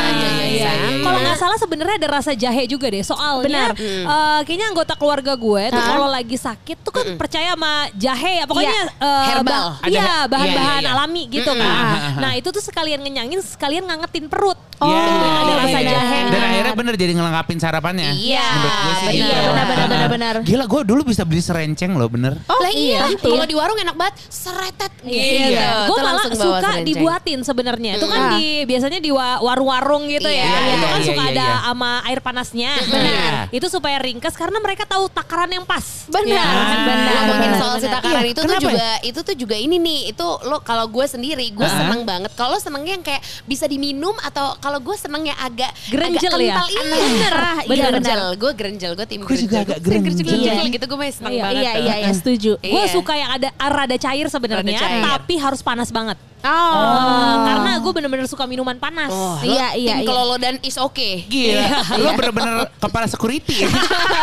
iya, 0.05 0.29
iya, 0.33 0.44
iya, 0.55 0.71
iya. 0.71 0.89
Kalau 1.01 1.19
nggak 1.21 1.37
salah 1.37 1.59
sebenarnya 1.59 1.97
ada 1.97 2.09
rasa 2.13 2.33
jahe 2.33 2.65
juga 2.65 2.87
deh. 2.87 3.03
Soalnya 3.03 3.45
Benar. 3.45 3.71
eh, 3.77 4.41
kayaknya 4.43 4.67
anggota 4.69 4.95
keluarga 4.95 5.33
gue 5.35 5.63
tuh 5.69 5.77
Hah? 5.77 5.89
kalau 5.91 6.09
lagi 6.09 6.37
sakit 6.37 6.77
tuh 6.81 6.93
kan 6.93 7.07
percaya 7.15 7.53
sama 7.53 7.73
jahe 7.93 8.33
ya. 8.39 8.45
Pokoknya 8.45 8.73
Iya. 8.73 8.85
eh, 9.01 9.25
Herbal. 9.29 9.67
Iya, 9.83 9.91
iya, 9.91 10.09
bahan-bahan 10.25 10.79
iya, 10.79 10.85
iya. 10.85 10.95
alami 10.95 11.23
gitu 11.29 11.51
Mm-mm. 11.51 11.61
kan. 11.61 11.75
Ah. 11.75 12.15
Nah, 12.21 12.33
itu 12.35 12.49
tuh 12.49 12.61
sekalian 12.61 13.01
ngenyangin, 13.01 13.41
sekalian 13.41 13.85
ngangetin 13.85 14.27
perut. 14.27 14.57
Oh, 14.77 14.91
Iya, 14.91 15.01
ada 15.41 15.53
rasa 15.57 15.79
jahe. 15.81 16.19
Dan 16.27 16.41
akhirnya 16.43 16.75
bener 16.75 16.95
jadi 16.95 17.13
ngelengkapin 17.15 17.59
sarapannya. 17.59 18.11
Iya, 18.13 18.43
gitu. 18.43 18.69
Iya, 19.15 19.39
benar, 19.45 19.65
benar, 19.65 19.65
Ah, 19.77 19.87
benar, 19.87 20.01
ah. 20.01 20.11
benar. 20.11 20.35
Gila 20.43 20.65
gue 20.65 20.81
dulu 20.85 21.01
bisa 21.05 21.23
beli 21.23 21.41
serenceng 21.41 21.95
loh 21.95 22.07
bener. 22.07 22.37
Oh, 22.45 22.59
lah 22.59 22.71
iya, 22.71 23.07
tentu. 23.07 23.31
kalau 23.31 23.45
di 23.45 23.55
warung 23.55 23.77
enak 23.77 23.95
banget, 23.95 24.15
seretet 24.27 24.93
gitu. 25.01 25.55
Iya, 25.55 25.87
gue 25.87 25.97
malah 25.97 26.25
suka 26.27 26.37
serenceng. 26.61 26.85
dibuatin 26.85 27.41
sebenarnya. 27.41 27.93
Itu 27.97 28.07
kan 28.07 28.21
Hmm. 28.21 28.33
di 28.35 28.45
biasanya 28.65 28.99
di 28.99 29.11
wa- 29.11 29.41
warung-warung 29.41 30.05
gitu 30.07 30.27
Iya, 30.27 30.44
ya. 30.45 30.53
iya, 30.55 30.75
itu 30.75 30.87
kan 30.87 30.95
iya, 30.95 31.07
suka 31.07 31.23
iya, 31.23 31.33
ada 31.33 31.45
iya. 31.45 31.57
sama 31.65 31.91
air 32.05 32.21
panasnya. 32.21 32.71
Iya. 32.85 33.25
Itu 33.51 33.67
supaya 33.69 33.97
ringkas 33.99 34.33
karena 34.33 34.59
mereka 34.59 34.85
tahu 34.85 35.09
takaran 35.09 35.49
yang 35.49 35.65
pas. 35.65 36.05
Benar, 36.07 36.37
Ah. 36.37 36.85
benar. 36.85 37.13
ngomongin 37.25 37.41
benar, 37.49 37.59
soal 37.59 37.73
benar. 37.73 37.83
si 37.83 37.89
takaran 37.91 38.23
Iya, 38.23 38.31
itu 38.31 38.41
tuh 38.43 38.57
juga 38.61 38.89
itu 39.01 39.21
tuh 39.23 39.35
juga 39.37 39.57
ini 39.57 39.77
nih 39.77 40.01
itu 40.11 40.27
lo 40.43 40.61
kalau 40.61 40.87
gue 40.87 41.07
sendiri 41.07 41.47
gue 41.51 41.63
Ah. 41.63 41.73
seneng 41.75 42.03
banget 42.03 42.31
kalau 42.35 42.57
senengnya 42.57 42.93
yang 42.93 43.03
kayak 43.03 43.19
bisa 43.45 43.65
diminum 43.65 44.13
atau 44.21 44.55
kalau 44.59 44.79
gue 44.79 44.95
senengnya 44.95 45.33
agak 45.37 45.73
Grenjel 45.87 46.29
agak 46.29 46.41
ya? 46.41 46.55
kental 46.55 46.69
iya 46.69 46.83
Bener, 46.85 47.35
Ah, 47.35 47.59
iya, 47.63 47.69
grenjel 47.87 47.97
benar. 48.21 48.37
gue 48.37 48.53
grenjel 48.55 48.93
gue 48.95 49.07
tim 49.07 49.21
Gue 49.21 49.39
juga 49.39 49.57
agak 49.61 49.79
grenjel. 49.81 50.13
grenjel 50.21 50.67
gitu 50.71 50.85
gue 50.87 50.99
masih 50.99 51.15
seneng 51.15 51.33
Iya, 51.33 51.43
banget 51.43 51.57
Iya, 51.57 51.73
iya, 51.79 51.95
iya, 51.99 52.11
setuju. 52.13 52.53
Gue 52.59 52.83
Iya. 52.83 52.93
suka 52.93 53.13
yang 53.15 53.31
ada 53.33 53.49
rada 53.57 53.97
cair 53.97 54.27
sebenarnya, 54.27 54.79
tapi 55.03 55.35
harus 55.37 55.61
panas 55.61 55.89
banget. 55.89 56.19
Oh, 56.45 56.53
Eh, 56.77 57.37
karena 57.43 57.71
gue 57.81 57.89
bener-bener 57.91 58.27
suka 58.27 58.45
minuman 58.45 58.77
panas. 58.77 59.09
Oh, 59.09 59.41
Iya, 59.41 59.73
iya, 59.75 59.95
iya. 59.97 60.05
Dan 60.37 60.59
is 60.61 60.77
oke 60.77 61.25
Gila, 61.25 61.65
lo 61.97 62.11
bener-bener 62.13 62.55
kepala 62.77 63.07
security 63.07 63.65
ya. 63.65 63.69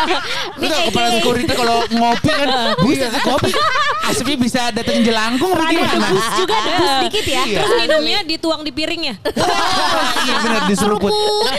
Lo 0.60 0.66
tau 0.66 0.82
kepala 0.88 1.08
security 1.12 1.48
kalau 1.48 1.76
ngopi 1.88 2.28
kan, 2.28 2.48
buset 2.78 3.12
kopi. 3.18 3.50
Asapnya 4.02 4.36
bisa 4.36 4.60
datang 4.70 4.98
jelangkung 5.00 5.50
apa 5.50 5.62
Rada 5.62 5.72
gimana? 5.72 5.94
debus 6.04 6.26
juga, 6.34 6.56
debus 6.60 6.92
dikit 7.02 7.24
ya. 7.24 7.42
Iya. 7.42 7.56
Terus 7.56 7.72
minumnya 7.78 8.18
dituang 8.22 8.60
di 8.62 8.70
piringnya. 8.70 9.14
Iya 10.22 10.36
bener 10.38 10.62
diseruput. 10.66 11.10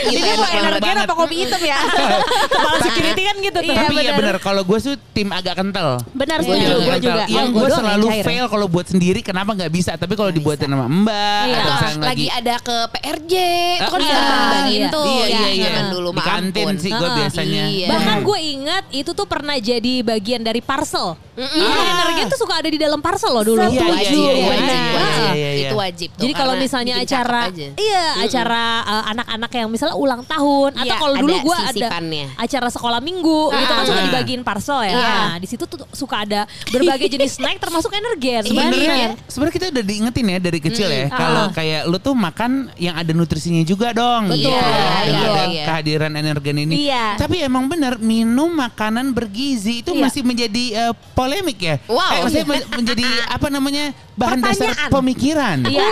Ini 0.04 0.20
mau 0.34 0.48
energen 0.48 0.96
apa 0.98 1.14
kopi 1.14 1.34
hitam 1.38 1.60
ya? 1.60 1.76
Kepala 2.54 2.78
security 2.80 3.22
kan 3.22 3.36
gitu 3.38 3.58
tuh. 3.58 3.64
Iya, 3.66 3.82
Tapi 3.84 3.94
ya 3.98 4.12
bener. 4.14 4.36
kalau 4.38 4.62
gue 4.62 4.78
tuh 4.78 4.96
tim 5.12 5.28
agak 5.28 5.54
kental. 5.54 6.00
Benar, 6.10 6.40
setuju. 6.40 6.64
agak 6.64 6.80
Gue 6.80 6.96
juga. 6.98 7.24
Yang 7.26 7.46
gue 7.50 7.68
selalu 7.70 8.06
cair. 8.08 8.24
fail 8.24 8.46
kalau 8.48 8.66
buat 8.66 8.86
sendiri 8.86 9.20
kenapa 9.20 9.52
nggak 9.52 9.68
bisa. 9.68 9.92
Tapi 9.94 10.14
kalau 10.14 10.30
dibuatin 10.30 10.66
sama 10.66 10.86
mbak 10.86 11.44
Iya. 11.44 11.56
atau 11.58 11.74
lagi 11.74 12.00
lagi 12.00 12.26
ada 12.30 12.54
ke 12.56 12.76
PRJ 12.90 13.32
itu 13.76 13.90
kan 13.90 14.00
Ah, 14.44 14.50
iya. 14.50 14.54
bagiin 14.54 14.80
Iya. 14.80 14.88
tuh 14.90 15.04
Iya, 15.04 15.24
iya, 15.26 15.48
iya. 15.48 15.64
zaman 15.66 15.84
dulu 15.90 16.08
Di 16.10 16.22
kantin 16.22 16.64
ampun. 16.66 16.76
sih 16.78 16.90
gue 16.90 17.08
biasanya. 17.10 17.64
Iya. 17.66 17.88
Bahkan 17.88 18.16
gue 18.20 18.38
ingat 18.40 18.84
itu 18.92 19.10
tuh 19.10 19.26
pernah 19.26 19.56
jadi 19.56 19.94
bagian 20.00 20.40
dari 20.40 20.60
parcel. 20.60 21.16
Jadi 21.34 21.66
energen 21.66 22.26
tuh 22.30 22.38
suka 22.38 22.62
ada 22.62 22.68
di 22.68 22.78
dalam 22.78 23.00
parcel 23.00 23.32
loh 23.32 23.42
dulu. 23.42 23.58
Iya, 23.60 23.74
iya, 23.74 23.84
wajib, 23.84 24.14
iya, 24.14 24.32
iya, 24.32 24.46
wajib, 24.46 24.70
iya, 24.70 24.92
wajib. 24.94 25.18
iya, 25.18 25.32
iya, 25.34 25.50
iya. 25.50 25.66
Itu 25.66 25.76
wajib 25.76 26.08
tuh. 26.10 26.20
Jadi 26.22 26.32
kalau 26.32 26.54
misalnya 26.54 26.94
acara 26.96 27.40
iya 27.74 28.04
acara 28.22 28.64
uh, 28.82 29.04
anak-anak 29.10 29.50
yang 29.52 29.68
misalnya 29.68 29.96
ulang 29.96 30.22
tahun 30.22 30.70
atau 30.74 30.86
Iya, 30.86 30.94
kalau 30.94 31.14
dulu 31.18 31.36
gue 31.42 31.58
ada 31.58 31.88
acara 32.36 32.68
sekolah 32.70 33.00
minggu 33.00 33.40
gitu 33.50 33.72
kan 33.72 33.84
suka 33.84 33.98
Ah. 33.98 34.06
dibagiin 34.06 34.42
parcel 34.42 34.78
ya. 34.80 34.92
Iya. 34.92 35.10
Nah, 35.24 35.36
di 35.36 35.46
situ 35.46 35.64
tuh 35.64 35.82
suka 35.90 36.22
ada 36.22 36.40
berbagai 36.70 37.08
jenis 37.08 37.34
snack 37.34 37.58
termasuk 37.58 37.90
energen. 37.90 38.42
Sebenarnya 38.44 39.18
sebenarnya 39.26 39.54
kita 39.54 39.66
udah 39.74 39.84
diingetin 39.84 40.26
ya 40.28 40.38
dari 40.38 40.58
kecil 40.60 40.86
ya 40.86 41.06
kalau 41.08 41.50
kayak 41.50 41.82
lu 41.86 41.98
tuh 41.98 42.14
makan 42.14 42.70
yang 42.76 42.94
ada 42.94 43.10
nutrisinya 43.10 43.62
juga 43.62 43.90
dong. 43.90 44.30
Betul. 44.34 44.50
Iya, 44.50 44.66
Iya, 45.04 45.20
dengan 45.20 45.34
iya, 45.44 45.44
iya. 45.50 45.64
kehadiran 45.64 46.12
energen 46.12 46.56
ini. 46.58 46.74
Iya. 46.84 47.04
Tapi 47.16 47.36
emang 47.40 47.64
benar 47.64 47.96
minum 47.96 48.50
makanan 48.50 49.10
bergizi 49.10 49.80
itu 49.80 49.90
Iya. 49.90 50.02
masih 50.02 50.22
menjadi 50.22 50.64
eh, 50.74 50.92
polemik 51.12 51.58
ya. 51.58 51.76
Wow. 51.86 52.00
Eh, 52.00 52.18
maksudnya 52.22 52.46
men- 52.46 52.68
menjadi 52.74 53.06
apa 53.36 53.46
namanya 53.48 53.84
bahan 54.14 54.38
dasar 54.40 54.70
pemikiran. 54.88 55.62
Iya. 55.64 55.86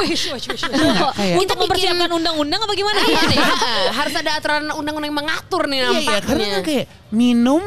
Untuk 1.37 1.57
mempersiapkan 1.57 2.11
undang-undang 2.11 2.61
apa 2.61 2.73
gimana? 2.73 2.99
Harus 3.93 4.15
ada 4.15 4.31
aturan 4.35 4.63
undang-undang 4.73 5.09
yang 5.09 5.19
mengatur 5.19 5.63
nih 5.65 5.79
iya, 5.79 5.87
nampaknya. 5.89 6.21
karena 6.23 6.45
kan 6.49 6.63
kayak 6.63 6.85
minum 7.11 7.63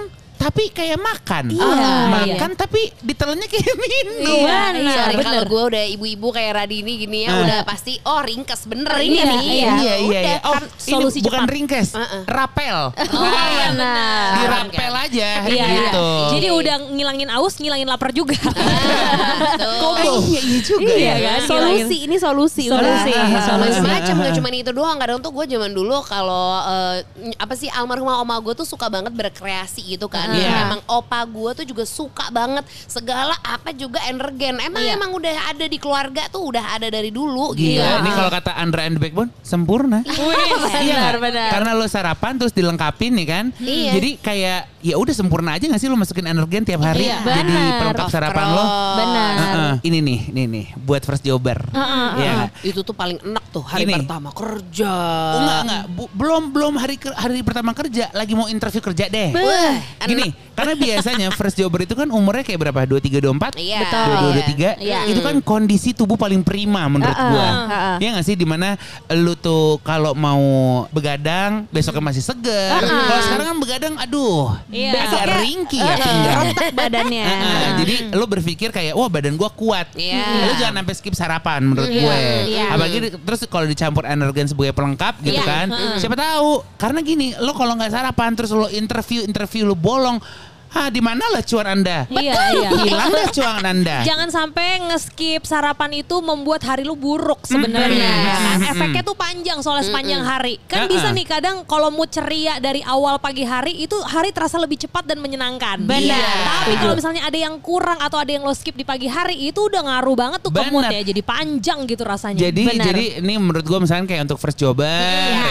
tapi 0.45 0.69
kayak 0.69 0.95
makan. 0.95 1.49
Iya, 1.49 1.89
makan 2.07 2.51
tapi 2.53 2.93
ditelannya 2.99 3.47
kayak 3.47 3.73
minum. 3.81 4.45
Iya, 4.45 4.61
Iya, 4.75 4.93
Sorry 4.95 5.15
kalau 5.19 5.43
gue 5.43 5.61
udah 5.67 5.83
ibu-ibu 5.89 6.27
kayak 6.29 6.51
Radini 6.55 6.93
gini 6.97 7.25
ya 7.25 7.29
Ah. 7.31 7.41
udah 7.41 7.59
pasti 7.63 7.97
oh 7.99 8.21
ringkes 8.21 8.61
bener 8.65 8.93
ini 8.99 9.15
Iya, 9.15 9.23
nih. 9.25 9.41
iya. 9.41 9.49
Iya, 9.49 9.71
iya, 9.73 9.95
iya. 9.97 10.19
Udah, 10.21 10.37
Oh, 10.43 10.53
kan 10.53 10.63
ini 10.63 10.91
solusi 10.93 11.19
bukan 11.19 11.41
cepat. 11.41 11.49
ringkes, 11.49 11.89
Heeh. 11.91 12.21
rapel. 12.25 12.77
Oh, 13.15 13.25
iya, 13.25 13.67
benar. 13.71 14.29
Dirapel 14.37 14.93
aja 14.93 15.29
Iya, 15.41 15.49
iya. 15.49 15.65
gitu. 15.81 16.07
Jadi 16.31 16.47
udah 16.53 16.75
ngilangin 16.87 17.29
aus, 17.31 17.53
ngilangin 17.57 17.87
lapar 17.87 18.09
juga. 18.11 18.37
Tuh. 18.37 19.81
Oh, 19.81 19.95
iya, 20.23 20.41
iya 20.41 20.59
juga 20.61 20.81
Iya 20.85 21.13
ya. 21.15 21.29
kan? 21.31 21.39
Solusi, 21.47 21.97
ini 22.03 22.15
solusi. 22.17 22.63
Solusi, 22.67 23.11
udah. 23.11 23.41
solusi. 23.41 23.79
macam 23.81 24.15
nggak 24.17 24.33
cuma 24.35 24.49
itu 24.51 24.71
doang 24.71 24.97
kadang 24.97 25.19
tuh 25.19 25.31
gue 25.31 25.45
zaman 25.47 25.71
dulu 25.71 25.99
kalau 26.01 26.59
eh, 26.61 26.97
apa 27.35 27.53
sih 27.53 27.67
almarhumah 27.67 28.17
oma 28.17 28.35
gue 28.37 28.53
tuh 28.53 28.63
suka 28.63 28.87
banget 28.87 29.11
berkreasi 29.11 29.81
gitu 29.87 30.07
kan 30.07 30.34
Iya. 30.35 30.47
Dan 30.47 30.63
emang 30.67 30.81
opa 30.85 31.19
gue 31.23 31.51
tuh 31.55 31.65
juga 31.65 31.83
suka 31.83 32.25
banget 32.29 32.63
segala 32.85 33.35
apa 33.41 33.71
juga 33.71 34.03
energen 34.05 34.59
emang 34.59 34.83
Iya. 34.83 34.95
emang 34.95 35.11
udah 35.15 35.33
ada 35.49 35.65
di 35.65 35.77
keluarga 35.79 36.27
tuh 36.27 36.51
udah 36.51 36.75
ada 36.75 36.87
dari 36.87 37.09
dulu 37.09 37.55
Gila, 37.55 37.57
gitu 37.57 37.83
ini 38.03 38.09
kalau 38.11 38.29
kata 38.29 38.51
Andra 38.55 38.83
and 38.83 38.95
the 38.97 39.01
Backbone 39.01 39.31
sempurna. 39.41 40.03
Iya 40.05 40.95
nggak? 40.95 41.21
benar. 41.21 41.49
Karena 41.51 41.71
lo 41.73 41.85
sarapan 41.87 42.35
terus 42.35 42.51
dilengkapin 42.51 43.15
nih 43.15 43.27
kan. 43.27 43.45
Iya. 43.57 43.91
Jadi 43.95 44.09
kayak 44.19 44.61
ya 44.85 44.95
udah 44.95 45.09
sempurna 45.11 45.49
aja 45.51 45.65
gak 45.65 45.77
sih 45.77 45.89
lo 45.89 45.97
masukin 45.97 46.21
energen 46.23 46.61
tiap 46.61 46.77
hari 46.79 47.09
Iya, 47.09 47.17
jadi 47.19 47.49
benar. 47.49 47.79
pelengkap 47.81 48.07
sarapan 48.07 48.45
lo. 48.51 48.63
Benar. 48.95 49.33
Heeh. 49.35 49.73
Ini 49.83 49.97
nih, 49.99 50.19
ini 50.29 50.43
nih 50.45 50.65
buat 50.77 51.01
first 51.01 51.21
jobber. 51.21 51.57
Iya. 52.15 52.31
nggak? 52.37 52.49
itu 52.63 52.79
tuh 52.79 52.93
paling 52.93 53.17
enak 53.19 53.45
tuh 53.49 53.61
hari 53.61 53.83
Gini. 53.83 53.93
pertama 53.99 54.29
kerja 54.29 54.93
Oh, 54.93 55.39
enggak 55.39 55.59
enggak 55.63 55.83
Bu- 55.91 56.11
belum 56.11 56.43
belum 56.49 56.73
hari 56.75 56.95
hari 57.09 57.41
pertama 57.41 57.71
kerja 57.71 58.09
lagi 58.11 58.33
mau 58.33 58.45
interview 58.45 58.81
kerja 58.83 59.05
deh. 59.07 59.33
Wah, 59.33 59.73
Gini, 60.03 60.29
karena 60.51 60.73
biasanya 60.75 61.27
first 61.31 61.55
jobber 61.55 61.81
itu 61.81 61.93
kan 61.93 62.07
umurnya 62.07 62.43
kayak 62.43 62.59
berapa? 62.61 62.79
23 62.85 63.17
24? 63.19 63.57
Iya. 63.57 63.79
Betul. 63.81 64.05
22 64.05 64.37
23. 64.53 64.69
Iya. 64.79 64.99
Itu 65.07 65.19
kan 65.19 65.35
kondisi 65.41 65.91
tubuh 65.91 66.15
paling 66.15 66.41
prima 66.41 66.85
menurut 66.85 67.09
Heeh, 67.11 67.31
gua. 67.31 67.47
heeh. 67.65 67.95
Iya 67.97 68.09
gak 68.13 68.25
sih 68.25 68.35
di 68.35 68.45
mana 68.45 68.77
lu 69.09 69.33
tuh 69.33 69.81
kalau 69.81 70.13
mau 70.13 70.41
begadang 70.89 71.65
besoknya 71.69 72.03
masih 72.03 72.21
seger. 72.21 72.81
Kalau 72.81 73.21
sekarang 73.23 73.45
kan 73.47 73.57
begadang 73.57 73.93
aduh, 73.97 74.53
Iya. 74.75 74.91
agak 74.91 75.05
Besoknya, 75.07 75.37
ringkih 75.39 75.79
ya 75.79 75.87
eh, 75.87 75.97
pinggang. 75.97 76.35
rontok 76.37 76.67
badannya. 76.73 77.23
Heeh, 77.23 77.65
jadi 77.79 77.95
lu 78.11 78.25
berpikir 78.25 78.69
kayak 78.69 78.93
wah 78.93 79.07
badan 79.07 79.33
gua 79.33 79.47
kuat. 79.47 79.87
Iya. 79.95 80.23
Lu 80.43 80.53
jangan 80.55 80.75
sampai 80.77 80.93
skip 80.93 81.15
sarapan 81.15 81.61
menurut 81.63 81.87
gue. 81.87 82.17
Iya. 82.45 82.65
Apalagi 82.69 82.97
terus 83.15 83.39
kalau 83.45 83.63
dicampur 83.63 84.03
energen 84.03 84.45
sebagai 84.45 84.71
pelengkap 84.71 85.15
gitu 85.21 85.35
Iya. 85.35 85.47
kan. 85.47 85.67
Siapa 85.95 86.13
tahu 86.13 86.49
karena 86.75 86.99
gini, 86.99 87.31
lo 87.37 87.51
kalau 87.51 87.73
nggak 87.73 87.89
sarapan 87.89 88.35
terus 88.35 88.51
lo 88.51 88.67
interview 88.67 89.23
interview 89.23 89.63
lo 89.63 89.73
bolong, 89.73 90.19
ah 90.75 90.91
di 90.91 90.99
mana 90.99 91.23
lah 91.31 91.39
cuan 91.39 91.67
Anda? 91.71 92.03
Iya, 92.11 92.33
iya. 92.35 92.69
Hilang 92.83 93.11
dah 93.15 93.27
cuan 93.31 93.63
Anda. 93.63 93.97
Jangan 94.03 94.27
sampai 94.27 94.83
nge-skip 94.91 95.47
sarapan 95.47 96.03
itu 96.03 96.19
membuat 96.19 96.67
hari 96.67 96.83
lu 96.83 96.99
buruk 96.99 97.47
sebenarnya. 97.47 98.11
Mm-mm. 98.11 98.27
ya 98.27 98.35
kan? 98.35 98.59
Efeknya 98.75 99.03
tuh 99.07 99.15
panjang 99.15 99.57
soalnya 99.63 99.87
sepanjang 99.87 100.21
hari. 100.27 100.59
Kan 100.67 100.85
Uh-uh. 100.85 100.91
bisa 100.91 101.07
nih 101.15 101.25
kadang 101.25 101.63
kalau 101.63 101.87
mood 101.89 102.11
ceria 102.11 102.59
dari 102.59 102.83
awal 102.83 103.17
pagi 103.23 103.47
hari 103.47 103.79
itu 103.79 103.95
hari 104.03 104.35
terasa 104.35 104.59
lebih 104.59 104.75
cepat 104.83 105.07
dan 105.07 105.23
menyenangkan. 105.23 105.79
Benar. 105.87 106.03
Iya. 106.03 106.19
Tapi 106.43 106.73
kalau 106.83 106.93
misalnya 106.99 107.23
ada 107.23 107.37
yang 107.39 107.55
kurang 107.63 107.97
atau 108.03 108.19
ada 108.19 108.31
yang 108.35 108.43
lo 108.43 108.51
skip 108.51 108.75
di 108.75 108.83
pagi 108.83 109.07
hari 109.07 109.47
itu 109.47 109.71
udah 109.71 109.79
ngaruh 109.79 110.15
banget 110.19 110.39
tuh 110.43 110.51
ke 110.51 110.63
mood 110.69 110.91
ya. 110.91 111.01
Jadi 111.01 111.21
panjang 111.23 111.79
gitu 111.87 112.03
rasanya. 112.03 112.39
Jadi 112.51 112.63
Benar. 112.67 112.85
jadi 112.91 113.05
ini 113.23 113.33
menurut 113.39 113.63
gue 113.63 113.79
misalnya 113.79 114.05
kayak 114.11 114.27
untuk 114.27 114.39
first 114.43 114.59
jobber 114.59 114.85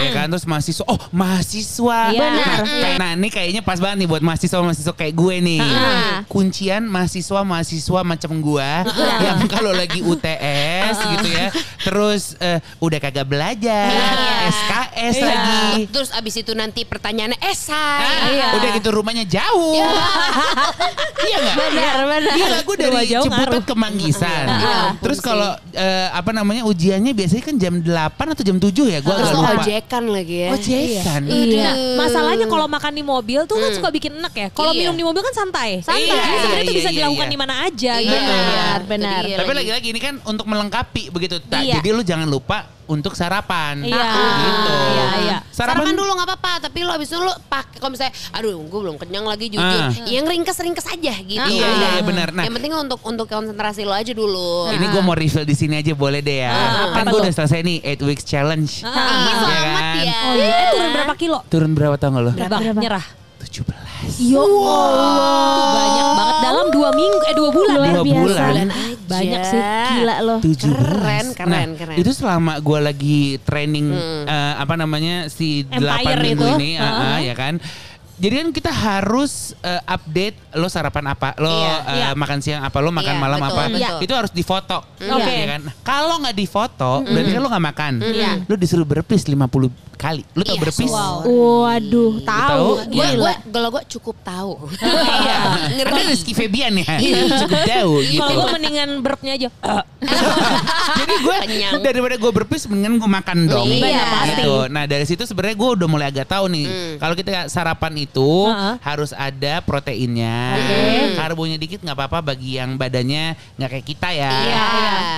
ya 0.04 0.10
kan 0.12 0.28
terus 0.28 0.44
mahasiswa 0.44 0.84
oh 0.84 1.00
mahasiswa 1.10 2.00
Iya. 2.12 2.20
Benar. 2.20 2.58
Nah, 2.64 2.94
nah 3.00 3.10
ini 3.16 3.28
kayaknya 3.32 3.62
pas 3.64 3.78
banget 3.80 4.04
nih 4.04 4.08
buat 4.10 4.22
mahasiswa 4.22 4.58
mahasiswa 4.60 4.92
kayak 5.14 5.20
gue 5.20 5.37
nih 5.40 5.61
Ah. 5.62 6.18
kuncian 6.27 6.83
mahasiswa 6.83 7.40
mahasiswa 7.40 8.00
macam 8.03 8.33
gue 8.35 8.70
yang 9.20 9.46
kalau 9.46 9.70
lagi 9.70 10.00
UTS 10.00 10.96
gitu 11.09 11.29
ya 11.31 11.48
terus 11.81 12.35
eh, 12.38 12.59
udah 12.79 12.98
kagak 12.98 13.22
belajar 13.24 13.90
SKS 14.44 15.14
Iya. 15.14 15.24
lagi 15.24 15.87
terus 15.88 16.11
abis 16.11 16.35
itu 16.37 16.53
nanti 16.53 16.83
pertanyaannya 16.83 17.37
Ah, 17.37 17.46
esai 17.46 18.35
Iya. 18.35 18.46
udah 18.55 18.68
gitu 18.72 18.88
rumahnya 18.90 19.24
jauh 19.24 19.79
iya 21.20 21.37
nggak 21.40 21.55
Benar, 21.55 21.96
benar. 22.05 22.35
Gila 22.35 22.59
gue 22.61 22.77
dari 22.77 22.90
Rumah 22.90 23.05
jauh 23.07 23.27
Ciputat 23.27 23.48
ngaruh. 23.48 23.64
ke 23.64 23.74
Manggisan. 23.77 24.44
Ya 24.46 24.72
ampun 24.88 25.03
Terus 25.03 25.18
kalau 25.20 25.50
eh, 25.72 26.09
apa 26.11 26.31
namanya 26.31 26.62
ujiannya 26.64 27.12
biasanya 27.12 27.42
kan 27.42 27.57
jam 27.57 27.74
8 27.77 27.88
atau 28.29 28.42
jam 28.42 28.57
7 28.57 28.70
ya? 28.85 28.98
Gue 29.00 29.12
terus 29.12 29.29
agak 29.29 29.38
lupa. 29.40 29.55
ojekan 29.59 30.05
lagi 30.09 30.37
ya 30.37 30.48
Ojekan. 30.50 31.20
Iya. 31.24 31.70
Aduh. 31.70 31.96
Masalahnya 31.96 32.46
kalau 32.46 32.66
makan 32.66 32.92
di 32.92 33.03
mobil 33.03 33.40
tuh 33.44 33.57
kan 33.57 33.70
suka 33.72 33.88
bikin 33.90 34.12
enak 34.14 34.35
ya. 34.35 34.48
Kalau 34.50 34.72
Iya. 34.72 34.81
minum 34.81 34.93
di 34.94 35.04
mobil 35.04 35.20
kan 35.20 35.35
santai. 35.35 35.70
Santai. 35.80 36.04
Iya, 36.04 36.14
Jadi 36.14 36.37
sebenarnya 36.37 36.61
itu 36.61 36.72
iya, 36.72 36.78
bisa 36.78 36.90
iya, 36.90 36.96
dilakukan 36.96 37.26
iya. 37.26 37.33
di 37.33 37.38
mana 37.38 37.54
aja 37.61 37.92
Iya, 37.94 38.04
gitu. 38.04 38.22
Benar, 38.24 38.78
itu 38.78 38.88
benar. 38.88 39.20
Tapi 39.20 39.33
lagi. 39.46 39.59
lagi-lagi 39.61 39.88
ini 39.88 40.00
kan 40.00 40.14
untuk 40.24 40.46
melengkapi 40.46 41.02
begitu. 41.09 41.37
Tak, 41.40 41.61
Iya. 41.61 41.74
Jadi 41.78 41.88
lu 41.90 42.02
jangan 42.02 42.26
lupa 42.26 42.59
untuk 42.85 43.12
sarapan. 43.12 43.80
Iya. 43.80 44.09
Gitu. 44.37 44.74
Iya, 44.76 45.04
iya. 45.22 45.38
Sarapan, 45.48 45.94
dulu 45.94 46.11
nggak 46.12 46.28
apa-apa, 46.28 46.52
tapi 46.62 46.83
lo 46.83 46.92
abis 46.92 47.09
itu 47.09 47.16
lo 47.16 47.33
pakai 47.48 47.78
kalau 47.78 47.90
misalnya, 47.90 48.12
aduh 48.30 48.61
gue 48.61 48.80
belum 48.80 48.96
kenyang 48.96 49.24
lagi 49.24 49.48
jujur, 49.48 49.64
Ah. 49.80 49.88
yang 50.04 50.24
ringkes-ringkes 50.24 50.85
aja 50.87 51.14
gitu. 51.16 51.40
Iya, 51.40 51.68
iya, 51.70 51.88
iya, 51.96 52.02
benar. 52.02 52.28
Nah. 52.30 52.44
yang 52.44 52.52
penting 52.52 52.72
untuk 52.74 53.00
untuk 53.02 53.24
konsentrasi 53.24 53.83
lo 53.83 53.92
aja 53.92 54.12
dulu. 54.12 54.68
Ini 54.68 54.85
gue 54.85 55.00
mau 55.00 55.14
reveal 55.14 55.42
di 55.42 55.54
sini 55.54 55.78
aja 55.78 55.92
boleh 55.92 56.20
deh 56.20 56.44
ya. 56.44 56.52
Ah, 56.52 56.92
kan 56.92 57.04
apa 57.04 57.11
gue 57.11 57.20
udah 57.22 57.33
selesai 57.35 57.61
nih 57.61 57.78
8 57.80 58.04
weeks 58.04 58.22
challenge. 58.22 58.85
Ah. 58.85 58.92
Ih, 58.92 59.16
Iya 59.16 59.33
selamat 59.35 59.80
kan? 59.80 59.96
ya. 59.96 60.12
Oh 60.20 60.35
iya. 60.35 60.52
Eh 60.52 60.66
turun 60.70 60.90
berapa 60.92 61.14
kilo? 61.16 61.38
Turun 61.48 61.70
berapa 61.72 61.96
tau 61.96 62.09
gak 62.11 62.22
lo? 62.22 62.33
Berapa? 62.33 62.57
Nyerah. 62.76 63.23
17. 64.16 64.31
Yo 64.31 64.44
Tuh 64.44 65.66
banyak 65.70 66.09
banget 66.14 66.37
dalam 66.40 66.66
dua 66.70 66.88
minggu 66.92 67.18
eh 67.24 67.35
dua 67.35 67.50
bulan. 67.50 67.77
Dua 67.77 68.05
biasa. 68.05 68.20
bulan. 68.22 68.46
Bulan 68.46 68.68
aja. 68.70 68.92
Banyak 69.05 69.40
sih. 69.44 69.61
Gila 69.90 70.16
loh. 70.22 70.38
17. 70.40 70.55
Keren, 70.64 71.27
keren, 71.35 71.50
nah, 71.50 71.64
keren. 71.77 71.96
itu 71.98 72.11
selama 72.11 72.53
gue 72.59 72.79
lagi 72.81 73.18
training 73.42 73.87
eh, 74.24 74.55
apa 74.57 74.74
namanya 74.74 75.27
si 75.29 75.66
Empire 75.66 76.20
8 76.20 76.24
minggu 76.24 76.44
itu. 76.46 76.57
ini, 76.57 76.70
ah, 76.79 77.16
ah, 77.16 77.18
ya 77.20 77.35
kan. 77.35 77.59
Jadi 78.14 78.35
kan 78.38 78.48
kita 78.55 78.70
harus 78.70 79.59
eh, 79.59 79.83
update 79.85 80.38
lo 80.55 80.70
sarapan 80.70 81.11
apa, 81.11 81.35
lo 81.35 81.50
Iya, 81.50 81.74
eh, 81.83 81.94
iya. 81.98 82.09
makan 82.14 82.38
siang 82.38 82.62
apa, 82.62 82.79
lo 82.79 82.94
makan 82.94 83.18
Iya, 83.18 83.22
malam 83.22 83.38
betul, 83.42 83.59
apa. 83.59 83.62
betul. 83.74 83.98
Itu 84.07 84.12
harus 84.14 84.31
difoto. 84.31 84.79
Oke. 85.03 85.35
Ya 85.35 85.46
kan? 85.59 85.62
Kalau 85.83 86.22
nggak 86.22 86.37
difoto, 86.38 87.03
berarti 87.03 87.31
kan 87.35 87.40
lo 87.42 87.48
nggak 87.50 87.66
makan. 87.74 87.92
Iya. 88.07 88.31
Lo 88.46 88.55
disuruh 88.55 88.87
berpis 88.87 89.27
50 89.27 89.66
kali. 89.94 90.22
Lo 90.35 90.42
tau 90.42 90.54
Iya, 90.54 90.62
berpis? 90.62 90.90
wow. 90.90 91.16
Waduh, 91.64 92.12
tahu. 92.22 92.48
tahu? 92.50 92.68
Gue 92.90 93.07
Iya. 93.11 93.16
gue 93.16 93.33
kalau 93.50 93.68
gue 93.70 93.83
cukup 93.88 94.16
tahu. 94.20 94.52
Iya. 94.78 95.38
Ada 95.80 96.02
Rizky 96.07 96.33
Febian 96.33 96.74
ya. 96.76 96.94
Cukup 97.40 97.61
jauh 97.64 97.98
gitu. 98.00 98.20
Kalau 98.20 98.35
gue 98.37 98.50
mendingan 98.52 98.88
burpnya 99.00 99.33
aja. 99.35 99.48
Jadi 100.98 101.14
gue 101.20 101.37
daripada 101.80 102.14
gue 102.16 102.33
berpis 102.33 102.66
mendingan 102.66 102.98
gue 102.98 103.11
makan 103.11 103.38
dong. 103.46 103.66
Iya, 103.68 104.02
pasti. 104.02 104.30
Gitu. 104.42 104.54
Nah 104.68 104.85
dari 104.85 105.04
situ 105.04 105.22
sebenarnya 105.24 105.57
gue 105.57 105.70
udah 105.80 105.88
mulai 105.88 106.07
agak 106.09 106.26
tahu 106.28 106.50
nih. 106.50 106.66
Kalau 106.98 107.14
kita 107.14 107.30
sarapan 107.48 107.92
itu 107.98 108.30
Heeh. 108.48 108.74
harus 108.80 109.11
ada 109.12 109.61
proteinnya. 109.62 110.59
Karbonya 111.14 111.57
dikit 111.57 111.80
nggak 111.80 111.96
apa-apa 111.96 112.35
bagi 112.35 112.59
yang 112.59 112.74
badannya 112.74 113.35
nggak 113.57 113.70
kayak 113.70 113.87
kita 113.87 114.09
ya. 114.11 114.33
Iya. 114.35 114.64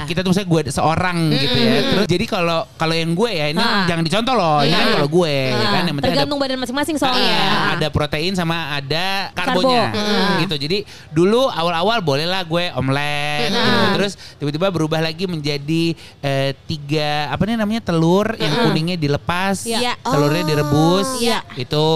Kita 0.06 0.20
tuh 0.22 0.30
misalnya 0.32 0.48
gue 0.50 0.60
seorang 0.70 1.18
gitu 1.32 1.58
ya. 1.58 1.74
Terus 1.92 2.06
jadi 2.06 2.24
kalau 2.26 2.60
kalau 2.76 2.94
yang 2.94 3.12
gue 3.12 3.30
ya 3.30 3.46
ini 3.50 3.62
jangan 3.86 4.02
dicontoh 4.02 4.34
loh. 4.34 4.60
Ini 4.66 4.74
kan 4.74 4.88
kalau 4.92 5.08
gue 5.08 5.34
ya 5.46 5.68
kan 5.68 5.82
yang 5.82 5.94
penting 5.94 6.02
ada 6.02 6.14
Tergantung 6.16 6.38
badan 6.38 6.58
masing-masing 6.58 6.96
soalnya. 6.96 7.22
Iya, 7.22 7.48
ada 7.72 7.86
protein 7.88 8.32
sama 8.32 8.56
ada 8.72 9.30
karbonya. 9.32 9.84
Karbo. 9.88 10.40
Gitu. 10.42 10.54
Jadi 10.58 10.78
dulu 11.08 11.46
awal-awal 11.46 11.98
bolehlah 12.00 12.42
gue 12.42 12.64
omelet 12.72 13.48
gitu. 13.48 13.82
Terus 13.94 14.12
tiba-tiba 14.36 14.66
berubah 14.68 15.00
lagi 15.00 15.24
menjadi 15.24 15.94
eh, 16.20 16.50
tiga 16.66 17.28
apa 17.28 17.42
nih 17.42 17.54
namanya 17.54 17.82
telur 17.82 18.34
yang 18.34 18.52
kuningnya 18.62 18.96
dilepas, 18.96 19.62
Iya. 19.62 19.94
telurnya 20.00 20.42
direbus. 20.44 21.08
Iya. 21.18 21.40
Itu 21.54 21.86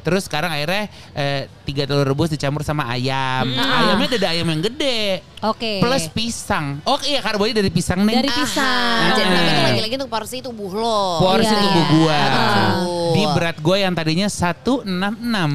terus 0.00 0.24
sekarang 0.24 0.50
akhirnya 0.50 0.86
eh, 1.12 1.46
tiga 1.62 1.84
telur 1.84 2.02
rebus 2.04 2.28
dicampur 2.28 2.60
sama 2.60 2.88
ayam. 2.88 3.46
Ayamnya 3.50 4.08
ada 4.10 4.28
ayam 4.30 4.46
yang 4.48 4.62
gede. 4.62 5.22
Oke. 5.40 5.80
Plus 5.80 6.04
pisang. 6.06 6.84
Oh 6.84 7.00
iya 7.00 7.20
karbonya 7.20 7.56
dari 7.56 7.70
pisang 7.70 8.02
nih. 8.02 8.16
Dari 8.18 8.28
pisang. 8.28 9.00
Ah, 9.00 9.14
Jadi 9.14 9.24
Ah. 9.24 9.32
tapi 9.32 9.50
itu 9.50 9.62
lagi-lagi 9.64 9.94
untuk 9.96 10.10
porsi 10.10 10.36
tubuh 10.40 10.70
lo. 10.70 11.00
Porsi 11.18 11.48
Iya. 11.48 11.70
tubuh 11.72 11.99
gua. 12.00 12.18
Betul. 12.18 12.88
Di 13.10 13.24
berat 13.28 13.56
gue 13.58 13.76
yang 13.76 13.92
tadinya 13.92 14.26
166. 14.26 14.86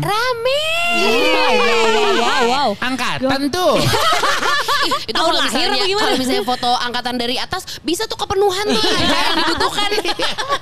Rame. 0.04 0.64
Wow, 0.96 1.54
wow, 2.20 2.44
wow. 2.46 2.70
Angkatan 2.78 3.42
tuh. 3.50 3.74
itu 4.86 5.12
Tahun 5.12 5.26
kalau 5.28 5.40
lahir 5.40 5.66
misalnya 5.66 5.88
gimana? 5.88 6.04
kalau 6.04 6.16
misalnya 6.16 6.44
foto 6.46 6.70
angkatan 6.78 7.16
dari 7.18 7.36
atas 7.36 7.62
bisa 7.82 8.06
tuh 8.06 8.16
kepenuhan 8.16 8.66
tuh 8.68 8.84
yang 8.86 9.36
dibutuhkan. 9.36 9.90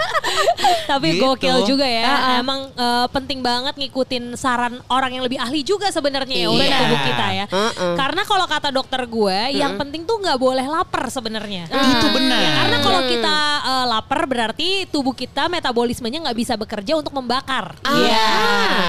Tapi 0.91 1.07
Gitu. 1.13 1.21
gokil 1.21 1.57
juga 1.67 1.83
ya. 1.83 2.39
Emang 2.39 2.71
eh, 2.71 3.07
penting 3.11 3.39
banget 3.41 3.75
ngikutin 3.75 4.33
saran 4.33 4.79
orang 4.87 5.11
yang 5.11 5.23
lebih 5.23 5.37
ahli 5.37 5.61
juga 5.61 5.89
sebenarnya 5.89 6.35
ya 6.37 6.47
untuk 6.47 6.63
Iya. 6.65 6.79
tubuh 6.79 6.99
kita 7.03 7.25
ya. 7.33 7.45
Heeh. 7.49 7.93
Karena 7.95 8.21
kalau 8.23 8.45
kata 8.47 8.69
dokter 8.69 9.01
gue, 9.03 9.37
yang 9.53 9.75
penting 9.75 10.03
tuh 10.03 10.17
nggak 10.17 10.39
boleh 10.39 10.65
lapar 10.65 11.09
sebenarnya. 11.09 11.67
Itu 11.67 12.07
benar. 12.09 12.39
Ya, 12.39 12.51
karena 12.63 12.77
kalau 12.79 13.01
kita 13.05 13.35
eh, 13.61 13.85
lapar 13.87 14.21
berarti 14.23 14.69
tubuh 14.87 15.13
kita 15.13 15.51
metabolismenya 15.73 16.21
nggak 16.21 16.37
bisa 16.37 16.53
bekerja 16.53 16.93
untuk 16.93 17.09
membakar. 17.11 17.73
Iya. 17.81 18.29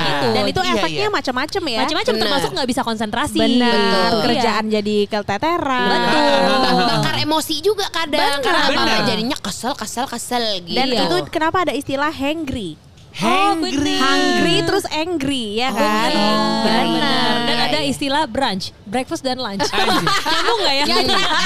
Gitu. 0.05 0.27
Dan 0.31 0.45
itu 0.45 0.61
Iya, 0.61 0.73
efeknya 0.77 1.09
iya. 1.09 1.11
macam-macam 1.11 1.63
ya. 1.65 1.79
macam-macam 1.81 2.15
termasuk 2.21 2.51
nggak 2.53 2.69
bisa 2.69 2.83
konsentrasi. 2.85 3.39
Benar. 3.41 3.73
Betul. 3.73 4.21
Kerjaan 4.29 4.65
jadi 4.69 4.97
keteteran. 5.09 5.89
Betul. 5.89 6.37
Bak- 6.61 6.89
bakar 6.93 7.15
emosi 7.17 7.55
juga 7.59 7.87
kadang 7.89 8.37
karena 8.39 8.69
Benar. 8.69 8.85
apa 8.85 9.09
jadinya 9.09 9.37
kesel 9.41 9.73
kesel 9.73 10.05
kesel 10.05 10.45
gitu. 10.61 10.77
Dan 10.77 10.93
Iya. 10.93 11.09
itu 11.09 11.17
kenapa 11.33 11.65
ada 11.65 11.73
istilah 11.73 12.13
hangry. 12.13 12.77
Hangry. 13.15 13.71
bener. 13.79 14.03
Hungry 14.03 14.57
terus 14.67 14.85
angry 14.91 15.63
ya 15.63 15.71
kan? 15.71 16.11
Benar. 16.11 16.63
Benar. 16.67 17.35
Dan 17.47 17.59
ada 17.65 17.79
istilah 17.81 18.27
brunch, 18.27 18.75
breakfast 18.85 19.23
dan 19.23 19.39
lunch. 19.39 19.63
Nyambung 19.71 20.59
nggak 20.67 20.77
ya? 20.77 20.85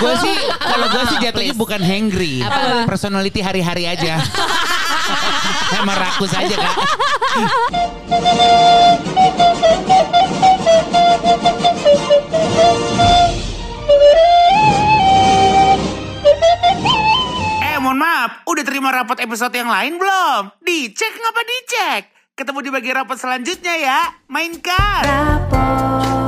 gue 0.01 0.14
sih 0.18 0.35
kalau 0.57 0.87
gue 0.88 1.03
sih 1.07 1.18
jatuhnya 1.20 1.53
bukan 1.53 1.77
hangry. 1.79 2.40
Apa? 2.40 2.88
Personality 2.88 3.38
hari-hari 3.38 3.85
aja. 3.87 4.16
Emang 5.78 5.96
rakus 5.96 6.32
aja 6.34 6.56
kak. 6.56 6.76
Eh 17.62 17.76
mohon 17.80 17.98
maaf, 17.98 18.42
udah 18.48 18.64
terima 18.64 18.90
rapot 18.90 19.18
episode 19.20 19.54
yang 19.54 19.68
lain 19.68 19.96
belum? 19.96 20.52
Dicek 20.62 21.12
ngapa 21.18 21.42
dicek? 21.44 22.02
Ketemu 22.38 22.58
di 22.62 22.70
bagian 22.70 22.96
rapot 23.02 23.18
selanjutnya 23.18 23.74
ya. 23.74 24.00
Mainkan. 24.30 25.02
Rapot 25.02 26.27